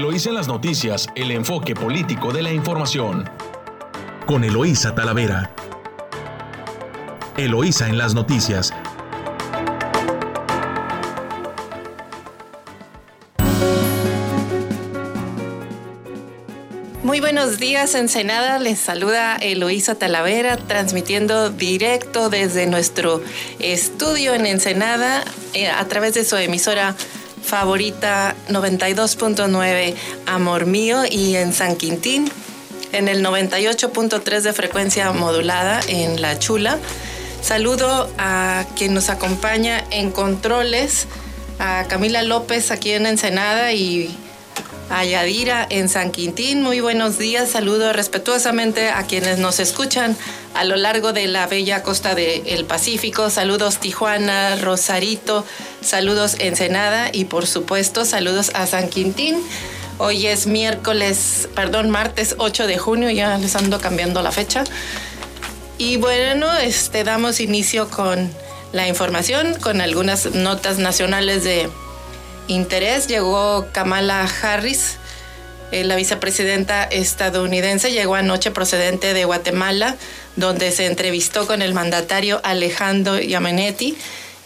[0.00, 3.28] Eloísa en las noticias, el enfoque político de la información.
[4.24, 5.54] Con Eloísa Talavera.
[7.36, 8.72] Eloísa en las noticias.
[17.02, 18.58] Muy buenos días, Ensenada.
[18.58, 23.22] Les saluda Eloísa Talavera, transmitiendo directo desde nuestro
[23.58, 26.96] estudio en Ensenada eh, a través de su emisora
[27.50, 29.96] favorita 92.9
[30.26, 32.30] Amor Mío y en San Quintín
[32.92, 36.78] en el 98.3 de frecuencia modulada en La Chula.
[37.42, 41.08] Saludo a quien nos acompaña en controles,
[41.58, 44.16] a Camila López aquí en Ensenada y
[44.88, 46.62] a Yadira en San Quintín.
[46.62, 47.50] Muy buenos días.
[47.50, 50.16] Saludo respetuosamente a quienes nos escuchan
[50.54, 53.30] a lo largo de la bella costa del Pacífico.
[53.30, 55.44] Saludos Tijuana, Rosarito,
[55.80, 59.36] saludos Ensenada y por supuesto saludos a San Quintín.
[59.98, 64.64] Hoy es miércoles, perdón, martes 8 de junio, ya les ando cambiando la fecha.
[65.76, 68.30] Y bueno, este, damos inicio con
[68.72, 71.68] la información, con algunas notas nacionales de
[72.48, 73.08] interés.
[73.08, 74.96] Llegó Kamala Harris,
[75.72, 79.96] eh, la vicepresidenta estadounidense, llegó anoche procedente de Guatemala,
[80.40, 83.96] donde se entrevistó con el mandatario Alejandro Yamenetti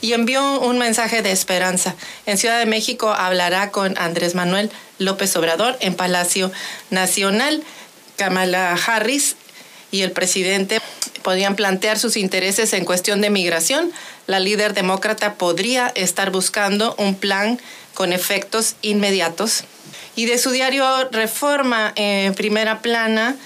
[0.01, 1.95] y envió un mensaje de esperanza.
[2.27, 6.53] En Ciudad de México hablará con Andrés Manuel López Obrador en Palacio
[6.91, 7.63] Nacional.
[8.17, 9.37] Kamala Harris
[9.91, 10.81] y el presidente
[11.23, 13.93] podrían plantear sus intereses en cuestión de migración.
[14.27, 17.59] La líder demócrata podría estar buscando un plan
[17.95, 19.65] con efectos inmediatos.
[20.17, 23.37] Y de su diario Reforma en primera plana,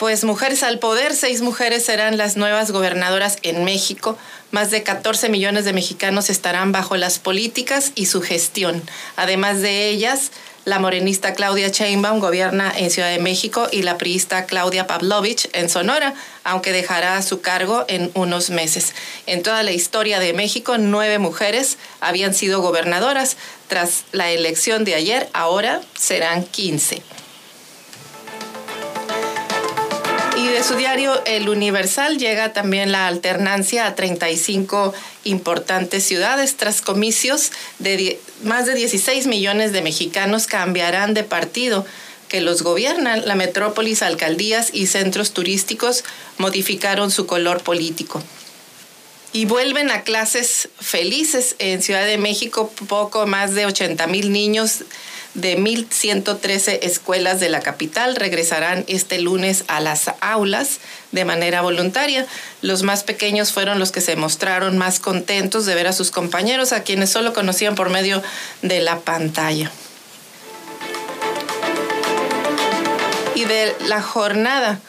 [0.00, 4.16] pues Mujeres al Poder, seis mujeres serán las nuevas gobernadoras en México.
[4.50, 8.82] Más de 14 millones de mexicanos estarán bajo las políticas y su gestión.
[9.16, 10.30] Además de ellas,
[10.64, 15.68] la morenista Claudia Sheinbaum gobierna en Ciudad de México y la priista Claudia Pavlovich en
[15.68, 16.14] Sonora,
[16.44, 18.94] aunque dejará su cargo en unos meses.
[19.26, 23.36] En toda la historia de México, nueve mujeres habían sido gobernadoras.
[23.68, 27.02] Tras la elección de ayer, ahora serán 15.
[30.40, 36.56] Y de su diario El Universal llega también la alternancia a 35 importantes ciudades.
[36.56, 41.84] Tras comicios de más de 16 millones de mexicanos cambiarán de partido
[42.28, 43.26] que los gobiernan.
[43.26, 46.04] La metrópolis, alcaldías y centros turísticos
[46.38, 48.22] modificaron su color político.
[49.34, 54.84] Y vuelven a clases felices en Ciudad de México, poco más de 80 mil niños
[55.34, 60.80] de 1.113 escuelas de la capital regresarán este lunes a las aulas
[61.12, 62.26] de manera voluntaria.
[62.62, 66.72] Los más pequeños fueron los que se mostraron más contentos de ver a sus compañeros,
[66.72, 68.22] a quienes solo conocían por medio
[68.62, 69.70] de la pantalla.
[73.34, 74.80] Y de la jornada.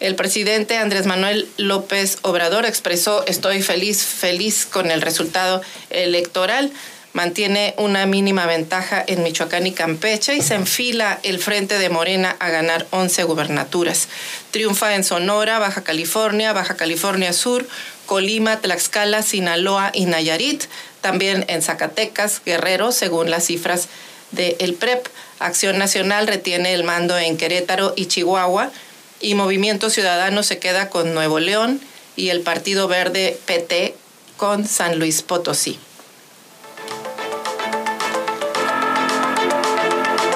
[0.00, 6.72] El presidente Andrés Manuel López Obrador expresó, estoy feliz, feliz con el resultado electoral
[7.14, 12.36] mantiene una mínima ventaja en Michoacán y Campeche y se enfila el frente de Morena
[12.40, 14.08] a ganar 11 gubernaturas.
[14.50, 17.66] Triunfa en Sonora, Baja California, Baja California Sur,
[18.04, 20.64] Colima, Tlaxcala, Sinaloa y Nayarit,
[21.00, 23.88] también en Zacatecas, Guerrero, según las cifras
[24.32, 25.06] del el PREP.
[25.38, 28.72] Acción Nacional retiene el mando en Querétaro y Chihuahua
[29.20, 31.80] y Movimiento Ciudadano se queda con Nuevo León
[32.16, 33.94] y el Partido Verde PT
[34.36, 35.78] con San Luis Potosí.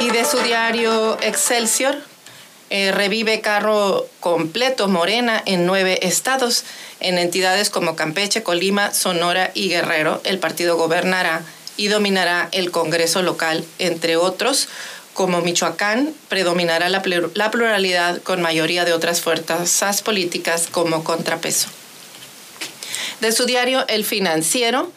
[0.01, 1.97] Y de su diario Excelsior,
[2.71, 6.65] eh, revive carro completo Morena en nueve estados.
[7.01, 11.43] En entidades como Campeche, Colima, Sonora y Guerrero, el partido gobernará
[11.77, 14.69] y dominará el Congreso local, entre otros.
[15.15, 17.03] Como Michoacán, predominará la,
[17.35, 21.69] la pluralidad con mayoría de otras fuerzas políticas como contrapeso.
[23.21, 24.93] De su diario El Financiero,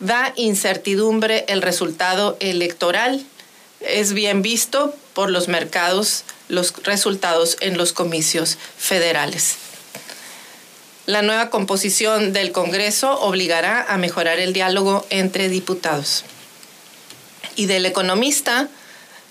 [0.00, 3.24] da incertidumbre el resultado electoral
[3.86, 9.56] es bien visto por los mercados los resultados en los comicios federales.
[11.06, 16.24] La nueva composición del Congreso obligará a mejorar el diálogo entre diputados.
[17.56, 18.68] Y del economista,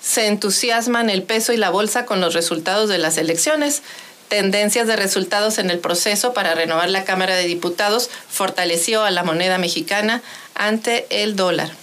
[0.01, 3.81] se entusiasman el peso y la bolsa con los resultados de las elecciones.
[4.27, 9.23] Tendencias de resultados en el proceso para renovar la Cámara de Diputados fortaleció a la
[9.23, 10.21] moneda mexicana
[10.55, 11.82] ante el dólar.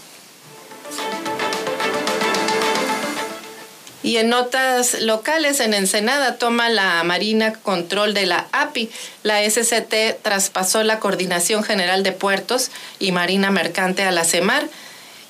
[4.10, 8.90] Y en notas locales, en Ensenada toma la Marina control de la API.
[9.22, 14.68] La SCT traspasó la Coordinación General de Puertos y Marina Mercante a la CEMAR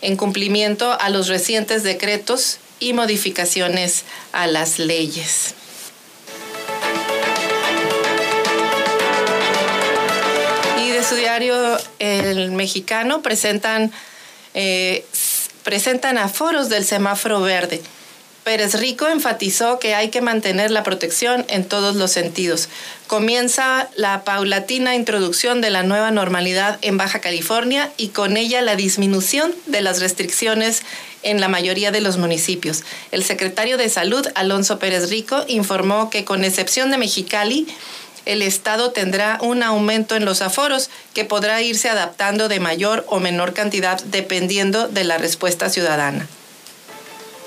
[0.00, 5.54] en cumplimiento a los recientes decretos y modificaciones a las leyes.
[10.82, 13.92] Y de su diario El Mexicano presentan,
[14.54, 15.04] eh,
[15.64, 17.82] presentan aforos del semáforo verde.
[18.44, 22.68] Pérez Rico enfatizó que hay que mantener la protección en todos los sentidos.
[23.06, 28.76] Comienza la paulatina introducción de la nueva normalidad en Baja California y con ella la
[28.76, 30.82] disminución de las restricciones
[31.22, 32.82] en la mayoría de los municipios.
[33.12, 37.66] El secretario de Salud, Alonso Pérez Rico, informó que con excepción de Mexicali,
[38.24, 43.20] el Estado tendrá un aumento en los aforos que podrá irse adaptando de mayor o
[43.20, 46.26] menor cantidad dependiendo de la respuesta ciudadana.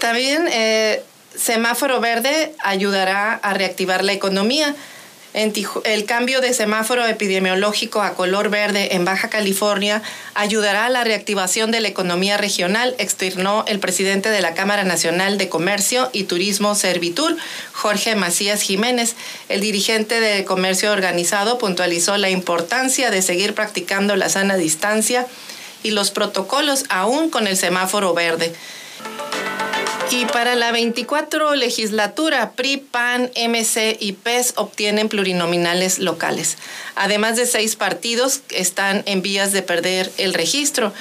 [0.04, 1.02] También eh,
[1.34, 4.76] semáforo verde ayudará a reactivar la economía.
[5.34, 10.02] el cambio de semáforo epidemiológico a color verde en Baja California
[10.34, 15.38] ayudará a la reactivación de la economía regional, externó el presidente de la Cámara Nacional
[15.38, 17.38] de Comercio y Turismo Servitur,
[17.72, 19.16] Jorge Macías Jiménez.
[19.48, 25.28] El dirigente de Comercio Organizado puntualizó la importancia de seguir practicando la sana distancia
[25.82, 28.54] y los protocolos aún con el semáforo verde.
[30.16, 36.60] Y para la 24 legislatura, PRI, PAN, MC y PES obtienen plurinominales locales.
[36.94, 40.94] Además de seis partidos están en vías de perder el registro.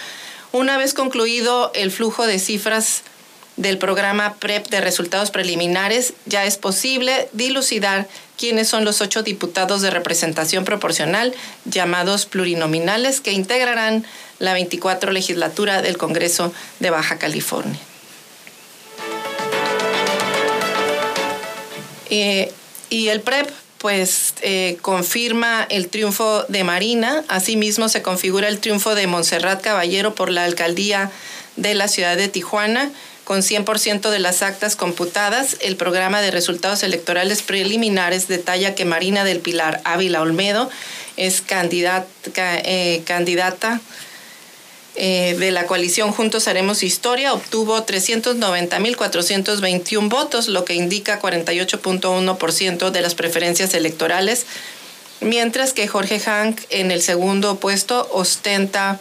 [0.53, 3.03] Una vez concluido el flujo de cifras
[3.59, 8.08] del programa PREP de resultados preliminares, ya es posible dilucidar
[8.38, 11.35] quiénes son los ocho diputados de representación proporcional
[11.67, 14.06] llamados plurinominales que integrarán
[14.38, 16.50] la 24 legislatura del Congreso
[16.81, 17.92] de Baja California.
[22.14, 22.53] Eh,
[22.91, 23.49] y el PREP
[23.79, 30.14] pues eh, confirma el triunfo de Marina, asimismo se configura el triunfo de Montserrat Caballero
[30.14, 31.11] por la alcaldía
[31.56, 32.91] de la ciudad de Tijuana,
[33.25, 35.56] con 100% de las actas computadas.
[35.62, 40.69] El programa de resultados electorales preliminares detalla que Marina del Pilar Ávila Olmedo
[41.17, 42.06] es candidata,
[42.37, 43.81] eh, candidata
[44.94, 53.00] eh, de la coalición Juntos Haremos Historia obtuvo 390.421 votos, lo que indica 48.1% de
[53.00, 54.44] las preferencias electorales,
[55.21, 59.00] mientras que Jorge Hank en el segundo puesto ostenta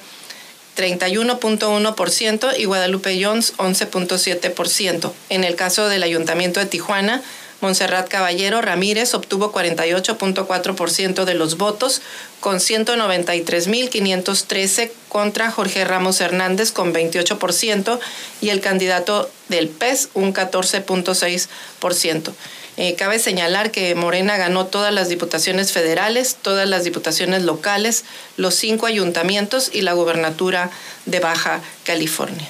[0.77, 5.11] 31.1% y Guadalupe Jones 11.7%.
[5.29, 7.21] En el caso del Ayuntamiento de Tijuana,
[7.61, 12.01] Montserrat Caballero Ramírez obtuvo 48.4% de los votos,
[12.39, 17.99] con 193.513 contra Jorge Ramos Hernández con 28%
[18.41, 22.33] y el candidato del PES un 14.6%.
[22.77, 28.05] Eh, cabe señalar que Morena ganó todas las diputaciones federales, todas las diputaciones locales,
[28.37, 30.71] los cinco ayuntamientos y la gubernatura
[31.05, 32.47] de Baja California.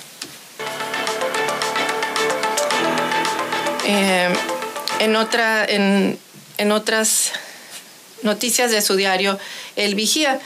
[3.87, 4.29] Eh,
[5.01, 6.17] en, otra, en,
[6.71, 7.31] otras
[8.21, 9.39] noticias de su diario,
[9.75, 10.39] El Vigía.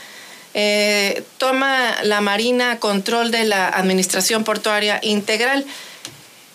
[0.54, 5.66] Eh, toma la Marina control de la Administración Portuaria Integral.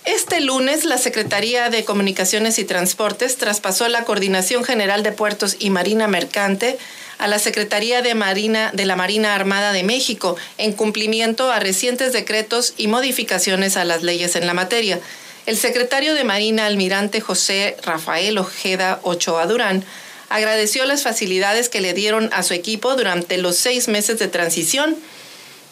[0.05, 5.69] Este lunes, la Secretaría de Comunicaciones y Transportes traspasó la Coordinación General de Puertos y
[5.69, 6.79] Marina Mercante
[7.19, 12.13] a la Secretaría de Marina de la Marina Armada de México en cumplimiento a recientes
[12.13, 14.99] decretos y modificaciones a las leyes en la materia.
[15.45, 19.83] El secretario de Marina, almirante José Rafael Ojeda Ochoa Durán,
[20.29, 24.95] agradeció las facilidades que le dieron a su equipo durante los seis meses de transición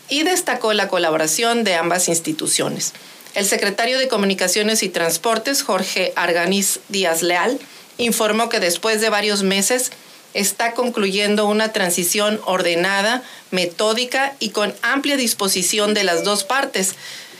[0.09, 2.93] y destacó la colaboración de ambas instituciones.
[3.35, 7.59] El secretario de Comunicaciones y Transportes, Jorge Arganiz Díaz Leal,
[7.99, 9.91] informó que después de varios meses
[10.33, 16.95] está concluyendo una transición ordenada, metódica y con amplia disposición de las dos partes.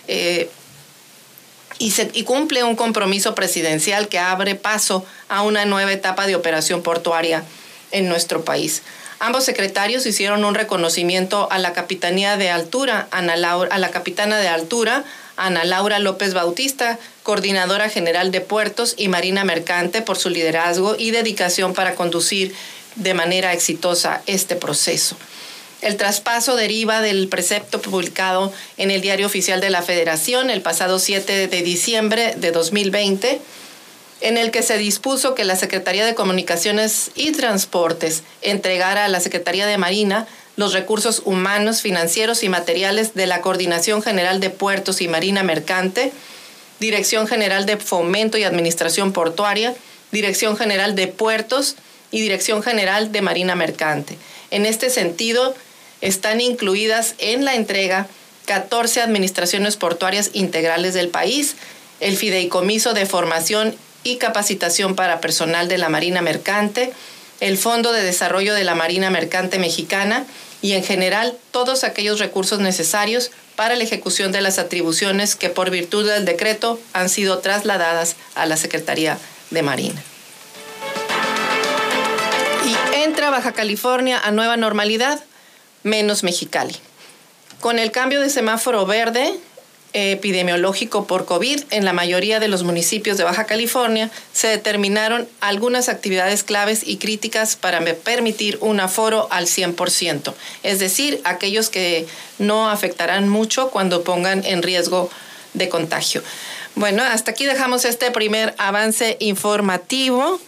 [0.08, 0.50] Eh,
[1.80, 7.44] y, cumple un compromiso presidencial que abre paso a una nueva etapa de operación portuaria
[7.92, 8.84] en nuestro país.
[9.20, 14.48] Ambos secretarios hicieron un reconocimiento a la de Altura, Ana Laura, a la Capitana de
[14.48, 15.04] Altura,
[15.36, 21.12] Ana Laura López Bautista, coordinadora general de puertos y Marina Mercante, por su liderazgo y
[21.12, 22.54] dedicación para conducir
[22.96, 25.16] de manera exitosa este proceso.
[25.82, 31.00] El traspaso deriva del precepto publicado en el Diario Oficial de la Federación el pasado
[31.00, 33.40] 7 de diciembre de 2020,
[34.22, 39.22] en el que se dispuso que la Secretaría de Comunicaciones y Transportes entregara a la
[39.22, 45.00] Secretaría de Marina los recursos humanos, financieros y materiales de la Coordinación General de Puertos
[45.00, 46.12] y Marina Mercante,
[46.82, 49.74] Dirección General de Fomento y Administración Portuaria,
[50.12, 51.78] Dirección General de Puertos
[52.12, 54.18] y Dirección General de Marina Mercante.
[54.52, 55.56] En este sentido,
[56.02, 58.08] están incluidas en la entrega
[58.46, 61.56] 14 administraciones portuarias integrales del país
[62.00, 66.94] el fideicomiso de formación y capacitación para personal de la Marina Mercante,
[67.40, 70.26] el Fondo de Desarrollo de la Marina Mercante Mexicana
[70.62, 75.70] y en general todos aquellos recursos necesarios para la ejecución de las atribuciones que por
[75.70, 79.18] virtud del decreto han sido trasladadas a la Secretaría
[79.52, 80.02] de Marina.
[82.66, 85.22] Y entra Baja California a nueva normalidad,
[85.84, 86.76] menos Mexicali.
[87.60, 89.34] Con el cambio de semáforo verde,
[89.94, 95.90] epidemiológico por COVID, en la mayoría de los municipios de Baja California se determinaron algunas
[95.90, 100.34] actividades claves y críticas para permitir un aforo al 100%,
[100.64, 102.08] es decir, aquellos que
[102.38, 105.10] no afectarán mucho cuando pongan en riesgo
[105.54, 106.22] de contagio.
[106.76, 110.40] Bueno, hasta aquí dejamos este primer avance informativo.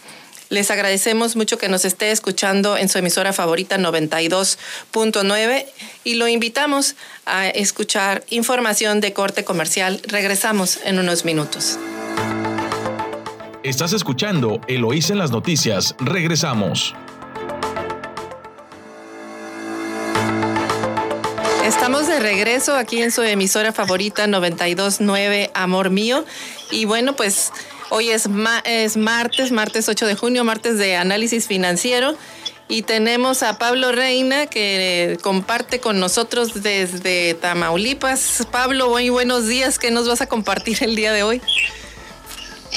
[0.52, 5.64] Les agradecemos mucho que nos esté escuchando en su emisora favorita 92.9
[6.04, 6.94] y lo invitamos
[7.24, 10.02] a escuchar información de corte comercial.
[10.06, 11.78] Regresamos en unos minutos.
[13.62, 15.94] Estás escuchando Eloísa en las noticias.
[15.98, 16.94] Regresamos.
[21.64, 26.26] Estamos de regreso aquí en su emisora favorita 929 Amor Mío.
[26.70, 27.52] Y bueno, pues
[27.94, 28.26] Hoy es,
[28.64, 32.16] es martes, martes 8 de junio, martes de análisis financiero.
[32.66, 38.46] Y tenemos a Pablo Reina que comparte con nosotros desde Tamaulipas.
[38.50, 39.78] Pablo, buenos días.
[39.78, 41.42] ¿Qué nos vas a compartir el día de hoy?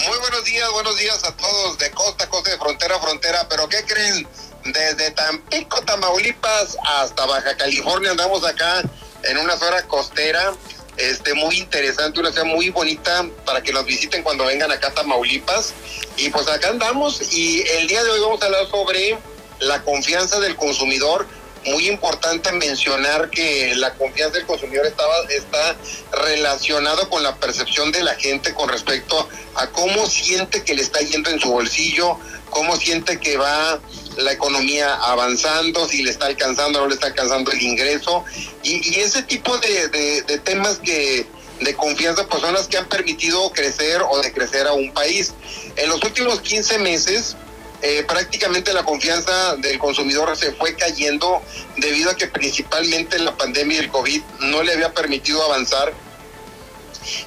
[0.05, 3.47] Muy buenos días, buenos días a todos de costa a costa, de frontera a frontera.
[3.47, 4.27] Pero ¿qué creen?
[4.65, 8.81] Desde Tampico, Tamaulipas hasta Baja California andamos acá
[9.23, 10.51] en una zona costera
[10.97, 14.93] este, muy interesante, una ciudad muy bonita para que nos visiten cuando vengan acá a
[14.93, 15.73] Tamaulipas.
[16.17, 19.17] Y pues acá andamos y el día de hoy vamos a hablar sobre
[19.59, 21.27] la confianza del consumidor.
[21.65, 25.75] Muy importante mencionar que la confianza del consumidor estaba, está
[26.11, 30.99] relacionado con la percepción de la gente con respecto a cómo siente que le está
[30.99, 32.19] yendo en su bolsillo,
[32.51, 33.79] cómo siente que va
[34.17, 38.23] la economía avanzando, si le está alcanzando no le está alcanzando el ingreso.
[38.63, 41.25] Y, ese tipo de, temas que
[41.59, 45.33] de confianza pues son las que han permitido crecer o decrecer a un país.
[45.75, 47.35] En los últimos 15 meses,
[47.81, 51.41] eh, prácticamente la confianza del consumidor se fue cayendo
[51.77, 55.93] debido a que principalmente la pandemia del COVID no le había permitido avanzar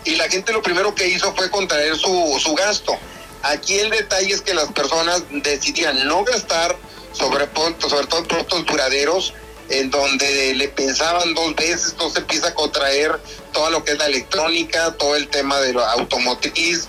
[0.05, 2.99] y la gente lo primero que hizo fue contraer su, su gasto.
[3.43, 6.77] Aquí el detalle es que las personas decidían no gastar
[7.13, 9.35] sobre, sobre todo productos duraderos,
[9.69, 13.21] en donde le pensaban dos veces, entonces empieza a contraer
[13.53, 16.89] todo lo que es la electrónica, todo el tema de la automotriz,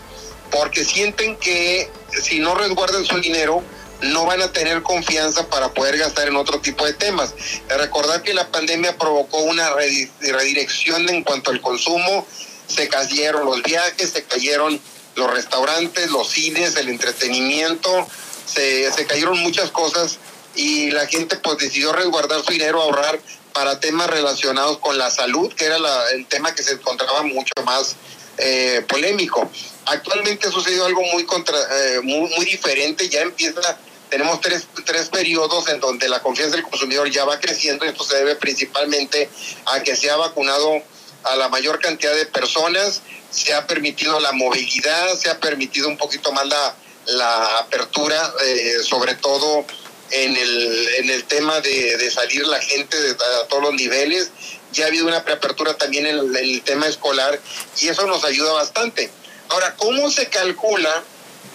[0.50, 1.91] porque sienten que
[2.24, 3.63] si no resguardan su dinero,
[4.01, 7.34] no van a tener confianza para poder gastar en otro tipo de temas.
[7.68, 12.25] Recordar que la pandemia provocó una redirección en cuanto al consumo,
[12.68, 14.79] se cayeron los viajes, se cayeron
[15.15, 18.07] los restaurantes, los cines, el entretenimiento,
[18.45, 20.17] se, se cayeron muchas cosas
[20.55, 23.19] y la gente pues decidió resguardar su dinero, ahorrar
[23.53, 25.77] para temas relacionados con la salud, que era
[26.13, 27.95] el tema que se encontraba mucho más
[28.37, 29.49] eh, polémico.
[29.85, 33.77] Actualmente ha sucedido algo muy, contra, eh, muy, diferente, ya empieza,
[34.09, 38.17] tenemos tres, tres periodos en donde la confianza del consumidor ya va creciendo esto se
[38.17, 39.29] debe principalmente
[39.65, 40.81] a que se ha vacunado
[41.23, 45.97] a la mayor cantidad de personas, se ha permitido la movilidad, se ha permitido un
[45.97, 49.65] poquito más la, la apertura, eh, sobre todo
[50.11, 54.31] en el, en el tema de, de salir la gente de, a todos los niveles.
[54.71, 57.39] Ya ha habido una preapertura también en el, tema escolar
[57.79, 59.09] y eso nos ayuda bastante.
[59.49, 61.03] Ahora, ¿cómo se calcula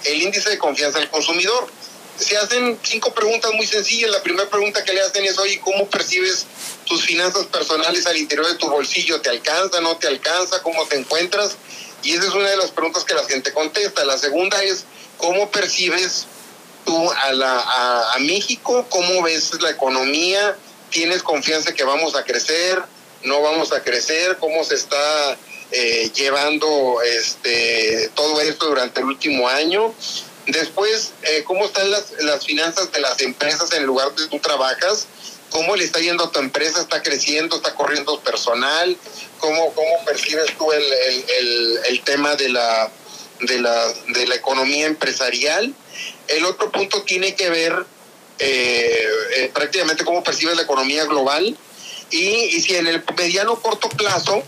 [0.04, 1.68] el índice de confianza del consumidor?
[2.18, 4.10] Se hacen cinco preguntas muy sencillas.
[4.10, 6.46] La primera pregunta que le hacen es, oye, ¿cómo percibes
[6.84, 9.20] tus finanzas personales al interior de tu bolsillo?
[9.20, 10.62] ¿Te alcanza, no te alcanza?
[10.62, 11.56] ¿Cómo te encuentras?
[12.02, 14.04] Y esa es una de las preguntas que la gente contesta.
[14.04, 14.84] La segunda es,
[15.16, 16.26] ¿cómo percibes
[16.84, 18.86] tú a, México?
[18.90, 20.56] ¿Cómo ves la economía?
[20.90, 22.82] ¿Tienes confianza que vamos a crecer?
[23.22, 24.36] ¿No vamos a crecer?
[24.38, 25.36] ¿Cómo se está
[25.70, 29.94] eh, llevando este, todo esto durante el último año?
[30.46, 34.38] Después, eh, ¿cómo están las, las finanzas de las empresas en el lugar donde tú
[34.40, 35.06] trabajas?
[35.54, 36.80] ¿Cómo le está yendo a tu empresa?
[36.80, 37.54] ¿Está creciendo?
[37.54, 38.96] ¿Está corriendo personal?
[39.38, 42.90] ¿Cómo, cómo percibes tú el, el, el, tema de la,
[43.38, 45.72] de, la, de la economía empresarial?
[46.26, 47.86] El otro punto tiene que ver
[48.40, 49.06] eh,
[49.36, 51.56] eh, prácticamente cómo percibes la economía global
[52.10, 54.42] y, y si en el mediano corto plazo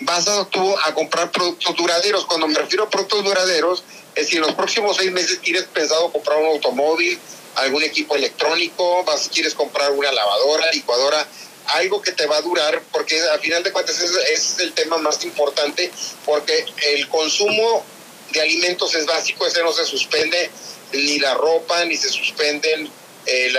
[0.00, 2.26] vas a, tú a comprar productos duraderos.
[2.26, 3.84] Cuando me refiero a productos duraderos,
[4.16, 7.16] es si en los próximos seis meses tienes pensado comprar un automóvil,
[7.60, 11.26] algún equipo electrónico, vas, quieres comprar una lavadora, licuadora,
[11.66, 15.22] algo que te va a durar, porque al final de cuentas es el tema más
[15.24, 15.90] importante,
[16.24, 17.84] porque el consumo
[18.30, 20.50] de alimentos es básico, ese no se suspende
[20.92, 22.90] ni la ropa, ni se suspenden
[23.26, 23.52] eh,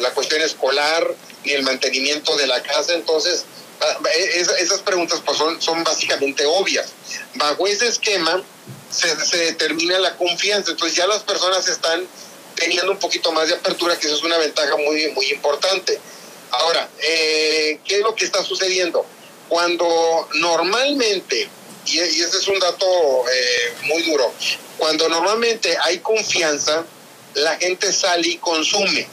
[0.00, 1.06] la, cuestión escolar,
[1.44, 2.94] ni el mantenimiento de la casa.
[2.94, 3.44] Entonces,
[3.80, 3.98] ah,
[4.58, 6.88] esas preguntas pues son, son básicamente obvias.
[7.34, 8.42] Bajo ese esquema
[8.90, 10.72] se, se determina la confianza.
[10.72, 12.06] Entonces ya las personas están
[12.54, 15.98] teniendo un poquito más de apertura, que eso es una ventaja muy, muy importante.
[16.50, 19.04] Ahora, eh, ¿qué es lo que está sucediendo?
[19.48, 21.48] Cuando normalmente,
[21.86, 24.32] y, ese es un dato eh, muy duro,
[24.78, 26.84] cuando normalmente hay confianza,
[27.34, 29.06] la gente sale y consume.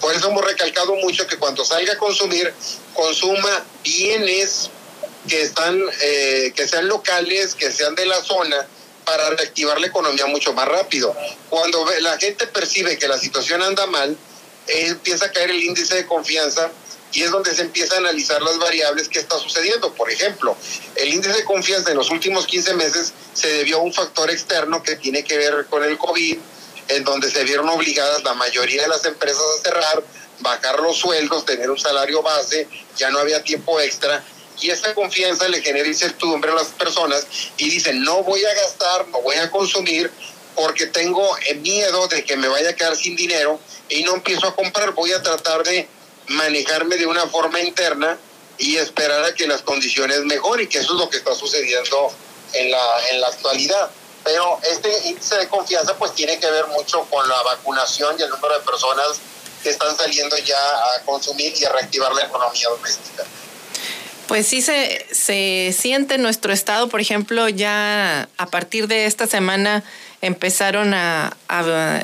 [0.00, 2.52] Por eso hemos recalcado mucho que cuando salga a consumir,
[2.92, 4.70] consuma bienes
[5.28, 8.66] que están, eh, que sean locales, que sean de la zona,
[9.04, 11.14] para reactivar la economía mucho más rápido.
[11.50, 14.16] Cuando la gente percibe que la situación anda mal,
[14.66, 16.70] empieza a caer el índice de confianza
[17.12, 19.94] y es donde se empieza a analizar las variables que está sucediendo.
[19.94, 20.56] Por ejemplo,
[20.96, 24.82] el índice de confianza en los últimos 15 meses se debió a un factor externo
[24.82, 26.38] que tiene que ver con el COVID,
[26.88, 30.02] en donde se vieron obligadas la mayoría de las empresas a cerrar,
[30.40, 34.24] bajar los sueldos, tener un salario base, ya no había tiempo extra
[34.60, 39.08] y esa confianza le genera incertidumbre a las personas y dicen, no voy a gastar,
[39.08, 40.10] no voy a consumir
[40.54, 43.58] porque tengo miedo de que me vaya a quedar sin dinero
[43.88, 45.88] y no empiezo a comprar, voy a tratar de
[46.28, 48.18] manejarme de una forma interna
[48.56, 52.12] y esperar a que las condiciones mejoren, que eso es lo que está sucediendo
[52.52, 53.90] en la, en la actualidad.
[54.22, 58.30] Pero este índice de confianza pues tiene que ver mucho con la vacunación y el
[58.30, 59.20] número de personas
[59.62, 63.24] que están saliendo ya a consumir y a reactivar la economía doméstica.
[64.26, 69.26] Pues sí se, se siente en nuestro estado, por ejemplo, ya a partir de esta
[69.26, 69.84] semana
[70.24, 71.36] empezaron a,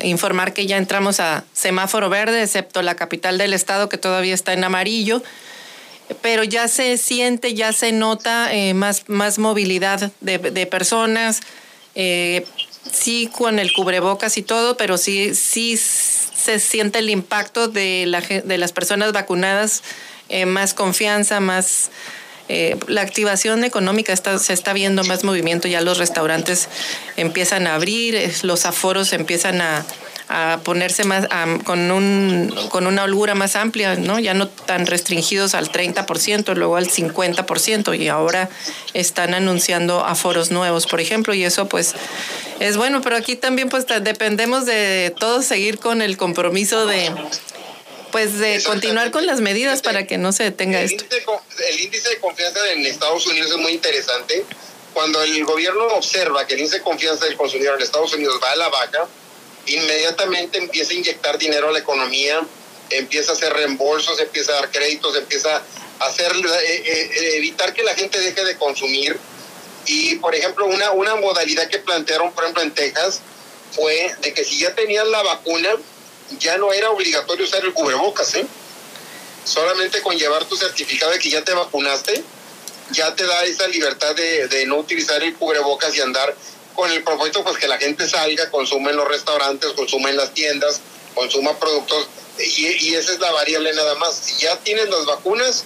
[0.02, 4.52] informar que ya entramos a semáforo verde, excepto la capital del estado que todavía está
[4.52, 5.22] en amarillo,
[6.20, 11.40] pero ya se siente, ya se nota eh, más, más movilidad de, personas,
[11.94, 12.44] eh,
[12.92, 18.20] sí con el cubrebocas y todo, pero sí, sí se siente el impacto de, la,
[18.20, 19.82] de las personas vacunadas
[20.30, 21.90] eh, más confianza, más...
[22.52, 26.68] Eh, la activación económica se está viendo más movimiento, ya los restaurantes
[27.16, 29.84] empiezan a abrir, los aforos empiezan a,
[30.64, 31.26] ponerse más
[31.64, 34.20] con, un, con una holgura más amplia, ¿no?
[34.20, 38.48] ya no tan restringidos al 30%, luego al 50%, y ahora
[38.94, 41.94] están anunciando aforos nuevos, por ejemplo, y eso pues
[42.60, 47.12] es bueno, pero aquí también pues dependemos de todos seguir con el compromiso de
[48.10, 51.04] pues de continuar con las medidas para que no se detenga esto.
[51.68, 54.44] el índice de confianza en Estados Unidos es muy interesante.
[54.92, 58.50] Cuando el gobierno observa que el índice de confianza del consumidor en Estados Unidos va
[58.50, 59.08] a la baja,
[59.66, 62.40] inmediatamente empieza a inyectar dinero a la economía,
[62.90, 65.62] empieza a hacer reembolsos, empieza a dar créditos, empieza
[66.00, 69.18] a hacer eh, eh, evitar que la gente deje de consumir.
[69.86, 73.20] Y, por ejemplo, una, una modalidad que plantearon, por ejemplo, en Texas,
[73.72, 75.70] fue de que si ya tenías la vacuna,
[76.38, 78.46] ya no era obligatorio usar el cubrebocas, ¿eh?
[79.44, 82.22] Solamente con llevar tu certificado de que ya te vacunaste,
[82.92, 86.34] ya te da esa libertad de, no utilizar el cubrebocas y andar
[86.74, 90.32] con el propósito pues que la gente salga, consuma en los restaurantes, consuma en las
[90.34, 90.80] tiendas,
[91.14, 94.14] consuma productos y, esa es la variable nada más.
[94.14, 95.64] Si ya tienes las vacunas,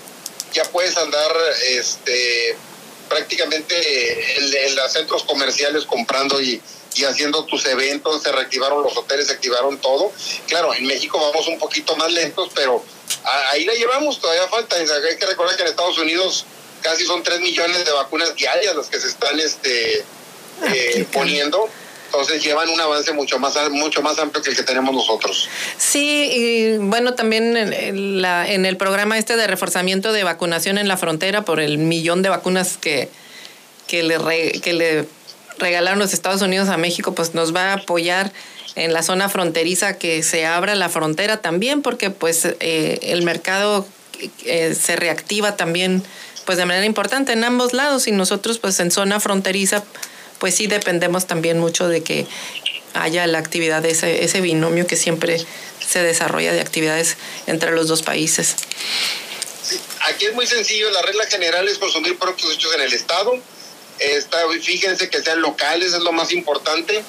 [0.52, 1.32] ya puedes andar
[1.68, 2.56] este
[3.08, 6.60] prácticamente en, en los centros comerciales comprando y,
[6.94, 10.12] y haciendo tus eventos, se reactivaron los hoteles, se activaron todo.
[10.46, 12.84] Claro, en México vamos un poquito más lentos, pero
[13.50, 14.76] ahí la llevamos, todavía falta.
[14.76, 16.46] Hay que recordar que en Estados Unidos
[16.82, 20.04] casi son 3 millones de vacunas diarias las que se están este,
[20.62, 21.68] ah, eh, poniendo
[22.14, 25.48] entonces llevan un avance mucho más mucho más amplio que el que tenemos nosotros.
[25.78, 30.86] Sí, y bueno, también en, la, en el programa este de reforzamiento de vacunación en
[30.86, 33.08] la frontera por el millón de vacunas que,
[33.88, 35.08] que, le, que le
[35.58, 38.32] regalaron los Estados Unidos a México, pues nos va a apoyar
[38.76, 43.86] en la zona fronteriza que se abra la frontera también, porque pues eh, el mercado
[44.44, 46.02] eh, se reactiva también
[46.44, 48.06] pues de manera importante en ambos lados.
[48.06, 49.84] Y nosotros pues en zona fronteriza
[50.38, 52.26] pues sí dependemos también mucho de que
[52.94, 55.44] haya la actividad de ese, ese binomio que siempre
[55.86, 58.56] se desarrolla de actividades entre los dos países.
[60.02, 63.38] aquí es muy sencillo, la regla general es consumir productos hechos en el Estado,
[63.98, 67.02] Está, fíjense que sean locales, es lo más importante,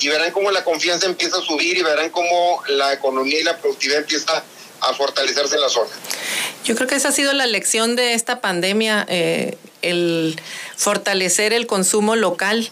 [0.00, 3.58] y verán cómo la confianza empieza a subir y verán cómo la economía y la
[3.58, 4.42] productividad empieza
[4.80, 5.90] a fortalecerse en la zona.
[6.64, 10.40] Yo creo que esa ha sido la lección de esta pandemia, eh, el
[10.76, 12.70] fortalecer el consumo local.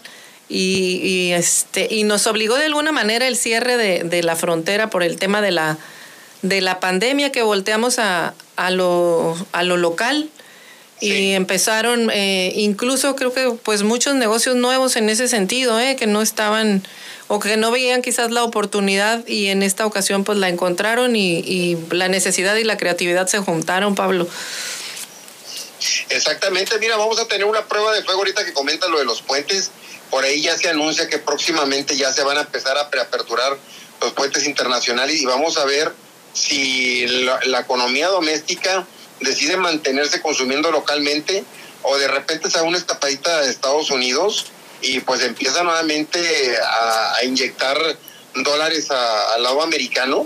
[0.51, 5.03] Y, este y nos obligó de alguna manera el cierre de, de, la frontera por
[5.03, 5.77] el tema de la
[6.41, 10.29] de la pandemia que volteamos a, a, lo, a lo local
[11.01, 16.07] y empezaron eh, incluso creo que pues muchos negocios nuevos en ese sentido, eh, que
[16.07, 16.83] no estaban
[17.27, 21.39] o que no veían quizás la oportunidad y en esta ocasión pues la encontraron y,
[21.39, 24.27] y la necesidad y la creatividad se juntaron, Pablo.
[26.09, 29.21] Exactamente, mira, vamos a tener una prueba de fuego ahorita que comenta lo de los
[29.21, 29.71] puentes.
[30.09, 33.57] Por ahí ya se anuncia que próximamente ya se van a empezar a preaperturar
[34.01, 35.93] los puentes internacionales y vamos a ver
[36.33, 38.87] si la, la economía doméstica
[39.21, 41.43] decide mantenerse consumiendo localmente
[41.83, 44.47] o de repente se da una escapadita de Estados Unidos
[44.81, 47.77] y pues empieza nuevamente a, inyectar
[48.35, 50.25] dólares al lado americano,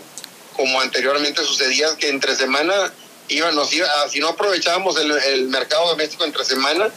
[0.55, 2.73] como anteriormente sucedía que entre semana
[3.29, 6.89] iba, nos iba, si no aprovechábamos el, el mercado doméstico entre semana,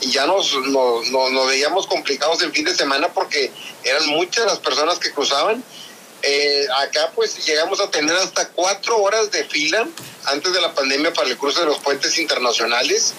[0.00, 3.50] y ya nos- nos veíamos complicados en fin de semana porque
[3.84, 5.62] eran muchas las personas que cruzaban.
[6.22, 9.86] Eh, acá pues llegamos a tener hasta cuatro horas de fila
[10.24, 13.14] antes de la pandemia para el cruce de los puentes internacionales.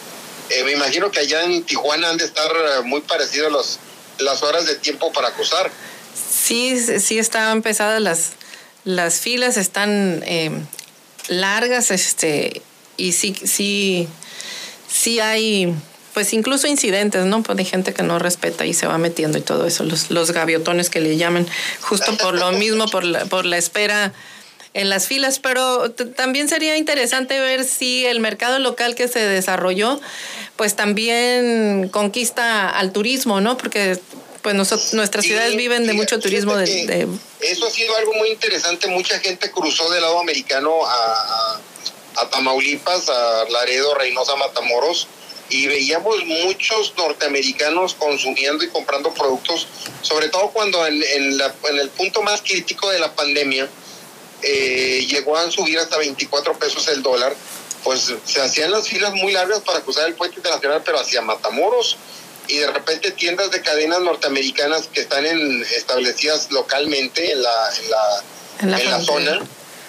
[0.49, 3.79] Eh, me imagino que allá en Tijuana han de estar eh, muy parecidas
[4.17, 5.71] las horas de tiempo para cruzar.
[6.13, 8.31] Sí, sí estaban pesadas las,
[8.83, 10.23] las filas, están
[11.27, 12.61] largas, este,
[12.97, 14.07] y sí, sí,
[14.91, 15.73] sí hay,
[16.19, 17.41] pues incluso incidentes, ¿no?
[17.43, 20.31] Pues de gente que no respeta y se va metiendo y todo eso, los, los
[20.31, 21.47] gaviotones que le llaman,
[21.79, 24.11] justo por lo mismo, por la, por la espera
[24.73, 30.01] en las filas, pero también sería interesante ver si el mercado local que se desarrolló,
[30.57, 33.55] pues también conquista al turismo, ¿no?
[33.57, 33.97] Porque
[34.41, 37.07] pues nosotros, nuestras Sí, ciudades viven de mucho turismo de, de-
[37.39, 38.89] Eso ha sido algo muy interesante.
[38.89, 41.61] Mucha gente cruzó del lado americano a, a-
[42.17, 45.07] a Tamaulipas, a Laredo, Reynosa, Matamoros,
[45.49, 49.67] y veíamos muchos norteamericanos consumiendo y comprando productos,
[50.01, 53.67] sobre todo cuando en, en la- en el punto más crítico de la pandemia
[54.41, 57.35] eh, llegó a subir hasta 24 pesos el dólar,
[57.83, 61.97] pues se hacían las filas muy largas para cruzar el puente internacional, pero hacia Matamoros
[62.47, 67.89] y de repente tiendas de cadenas norteamericanas que están en, establecidas localmente en la, en
[67.89, 68.23] la,
[68.61, 69.39] En la en la zona,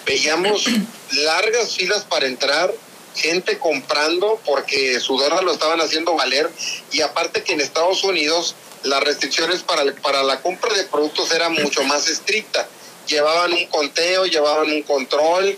[0.05, 0.63] veíamos
[1.11, 2.73] largas filas para entrar,
[3.15, 6.49] gente comprando porque su dólar lo estaban haciendo valer
[6.91, 11.31] y aparte que en Estados Unidos las restricciones para, el- para la compra de productos
[11.31, 12.65] eran mucho más estrictas.
[13.07, 15.57] Llevaban un conteo, llevaban un control,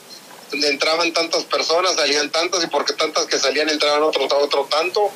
[0.52, 5.10] entraban tantas personas, salían tantas y porque tantas que salían entraban otro, otro tanto.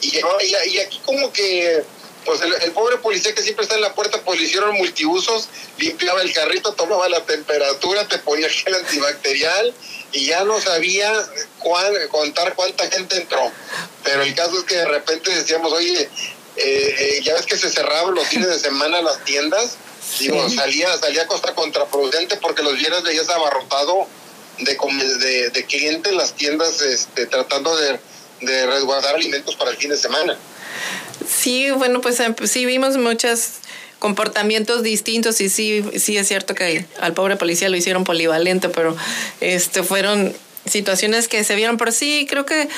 [0.00, 1.82] Y, y, y aquí como que
[2.24, 5.48] pues el, el pobre policía que siempre está en la puerta, pues le hicieron multiusos,
[5.78, 9.74] limpiaba el carrito, tomaba la temperatura, te ponía gel antibacterial
[10.12, 11.12] y ya no sabía
[11.58, 13.50] cuán- contar cuánta gente entró.
[14.04, 16.08] Pero el caso es que de repente decíamos, oye, eh,
[16.56, 19.76] eh, ya ves que se cerraban los fines de semana las tiendas,
[20.18, 20.56] digo, Sí.
[20.56, 24.06] salía, salía a costa contraproducente porque los viernes veías abarrotado
[24.58, 24.76] de,
[25.18, 27.98] de, de clientes en las tiendas este, tratando de,
[28.40, 30.36] de resguardar alimentos para el fin de semana.
[31.28, 33.40] Sí, bueno, pues em, sí vimos muchos
[34.00, 38.96] comportamientos distintos y sí, sí es cierto que al pobre policía lo hicieron polivalente, pero
[39.40, 40.34] este fueron
[40.66, 42.26] situaciones que se vieron por sí.
[42.28, 42.68] Creo que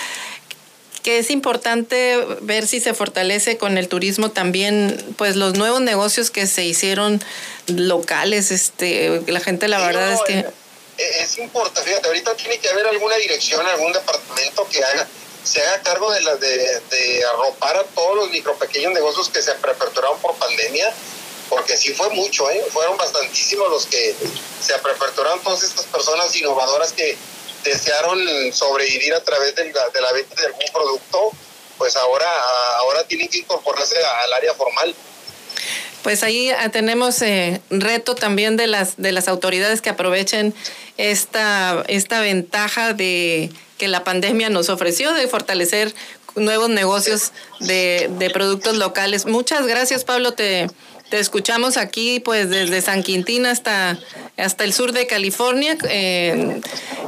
[1.02, 6.30] que es importante ver si se fortalece con el turismo también, pues los nuevos negocios
[6.30, 7.20] que se hicieron
[7.66, 12.34] locales, este, la gente la Sí, verdad no, es que eh, Es importante, fíjate, ahorita
[12.36, 15.08] tiene que haber alguna dirección, algún departamento que haga,
[15.44, 19.42] se haga cargo de, la, de, de arropar a todos los micro pequeños negocios que
[19.42, 20.92] se aperturaron por pandemia,
[21.48, 22.64] porque sí fue mucho, ¿eh?
[22.70, 24.14] fueron bastantísimos los que
[24.60, 27.16] se aperturaron todas estas personas innovadoras que
[27.64, 28.18] desearon
[28.52, 31.30] sobrevivir a través de la, de la venta de algún producto,
[31.78, 32.28] pues ahora,
[32.78, 34.94] ahora tienen que incorporarse al área formal.
[36.02, 40.52] Pues ahí ah, tenemos eh, reto también de las de las autoridades que aprovechen
[40.96, 43.50] esta esta ventaja de
[43.82, 45.92] que la pandemia nos ofreció de fortalecer
[46.36, 49.26] nuevos negocios de, de productos locales.
[49.26, 50.34] Muchas gracias, Pablo.
[50.34, 50.68] Te,
[51.10, 53.98] te escuchamos aquí, pues desde San Quintín hasta,
[54.36, 56.60] hasta el sur de California eh,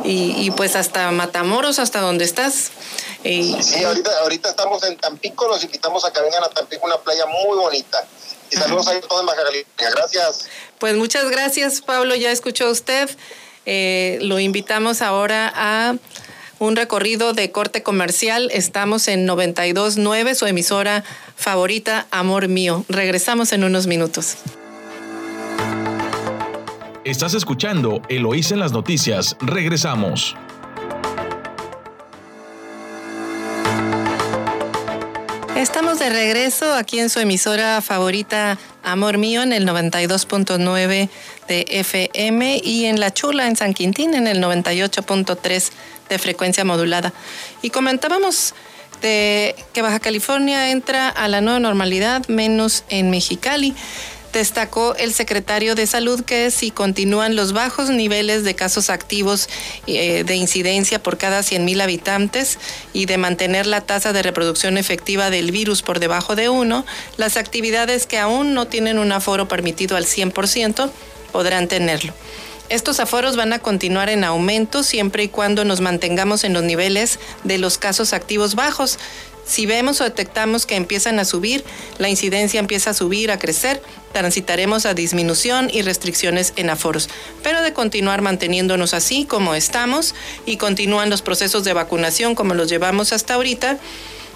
[0.03, 2.73] y, y, pues hasta Matamoros, hasta donde estás.
[3.23, 7.25] Sí, ahorita, ahorita estamos en Tampico, los invitamos a que vengan a Tampico, una playa
[7.27, 8.05] muy bonita.
[8.51, 9.91] Y saludos a todos en Baja California.
[9.95, 10.47] Gracias.
[10.81, 12.17] Pues muchas gracias, Pablo.
[12.17, 13.09] Ya escuchó usted.
[13.65, 15.95] Eh, lo invitamos ahora a
[16.59, 18.51] un recorrido de corte comercial.
[18.53, 21.05] Estamos en 92.9, su emisora
[21.37, 22.85] favorita, Amor Mío.
[22.89, 24.37] Regresamos en unos minutos.
[27.05, 29.37] Estás escuchando Eloísa en las noticias.
[29.41, 30.37] Regresamos.
[35.65, 41.09] Estamos de regreso aquí en su emisora favorita Amor Mío en el 92.9
[41.49, 45.71] de FM y en La Chula en San Quintín en el 98.3
[46.11, 47.15] de frecuencia modulada.
[47.63, 48.55] Y comentábamos
[49.01, 53.75] de que Baja California entra a la nueva normalidad, menos en Mexicali.
[54.35, 59.49] Destacó el secretario de Salud que si continúan los bajos niveles de casos activos
[59.87, 62.59] eh, de incidencia por cada 100.000 habitantes
[62.93, 66.85] y de mantener la tasa de reproducción efectiva del virus por debajo de 1,
[67.17, 70.91] las actividades que aún no tienen un aforo permitido al 100%
[71.31, 72.13] podrán tenerlo.
[72.71, 77.21] Estos aforos van a continuar en aumento siempre y cuando nos mantengamos en los niveles
[77.45, 78.99] de los casos activos bajos.
[79.47, 81.65] Si vemos o detectamos que empiezan a subir,
[81.99, 87.09] la incidencia empieza a subir, a crecer, transitaremos a disminución y restricciones en aforos.
[87.43, 90.15] Pero de continuar manteniéndonos así como estamos
[90.47, 93.79] y continúan los procesos de vacunación como los llevamos hasta ahorita,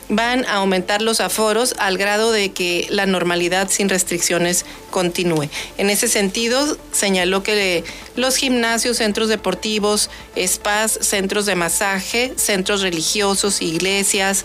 [0.08, 5.48] van a aumentar los aforos al grado de que la normalidad sin restricciones continúe.
[5.76, 7.84] En ese sentido, señaló que
[8.16, 14.44] los gimnasios, centros deportivos, spas, centros de masaje, centros religiosos, iglesias,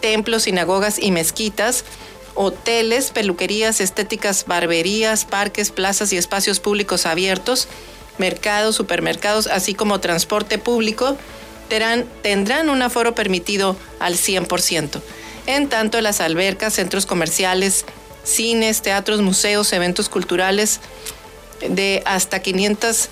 [0.00, 1.84] templos, sinagogas y mezquitas,
[2.34, 7.68] hoteles, peluquerías, estéticas, barberías, parques, plazas y espacios públicos abiertos,
[8.18, 11.16] mercados, supermercados, así como transporte público,
[11.68, 15.00] tendrán, un aforo permitido al 100%.
[15.46, 17.84] En tanto, las albercas, centros comerciales,
[18.24, 20.80] cines, teatros, museos, eventos culturales
[21.68, 23.08] de hasta 500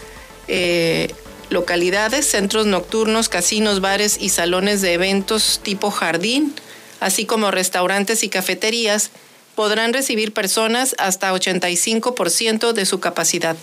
[0.49, 1.15] eh,
[1.51, 6.55] localidades, centros nocturnos, casinos, bares y salones de eventos tipo jardín,
[7.01, 9.11] así como restaurantes y cafeterías,
[9.55, 13.57] podrán recibir personas hasta 85% de su capacidad.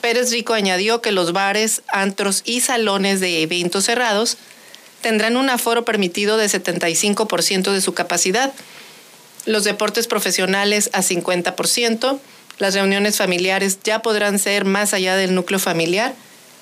[0.00, 4.38] Pérez Rico añadió que los bares, antros y salones de eventos cerrados
[5.02, 8.52] tendrán un aforo permitido de 75% de su capacidad,
[9.44, 12.18] los deportes profesionales a 50%,
[12.58, 16.14] las reuniones familiares ya podrán ser más allá del núcleo familiar,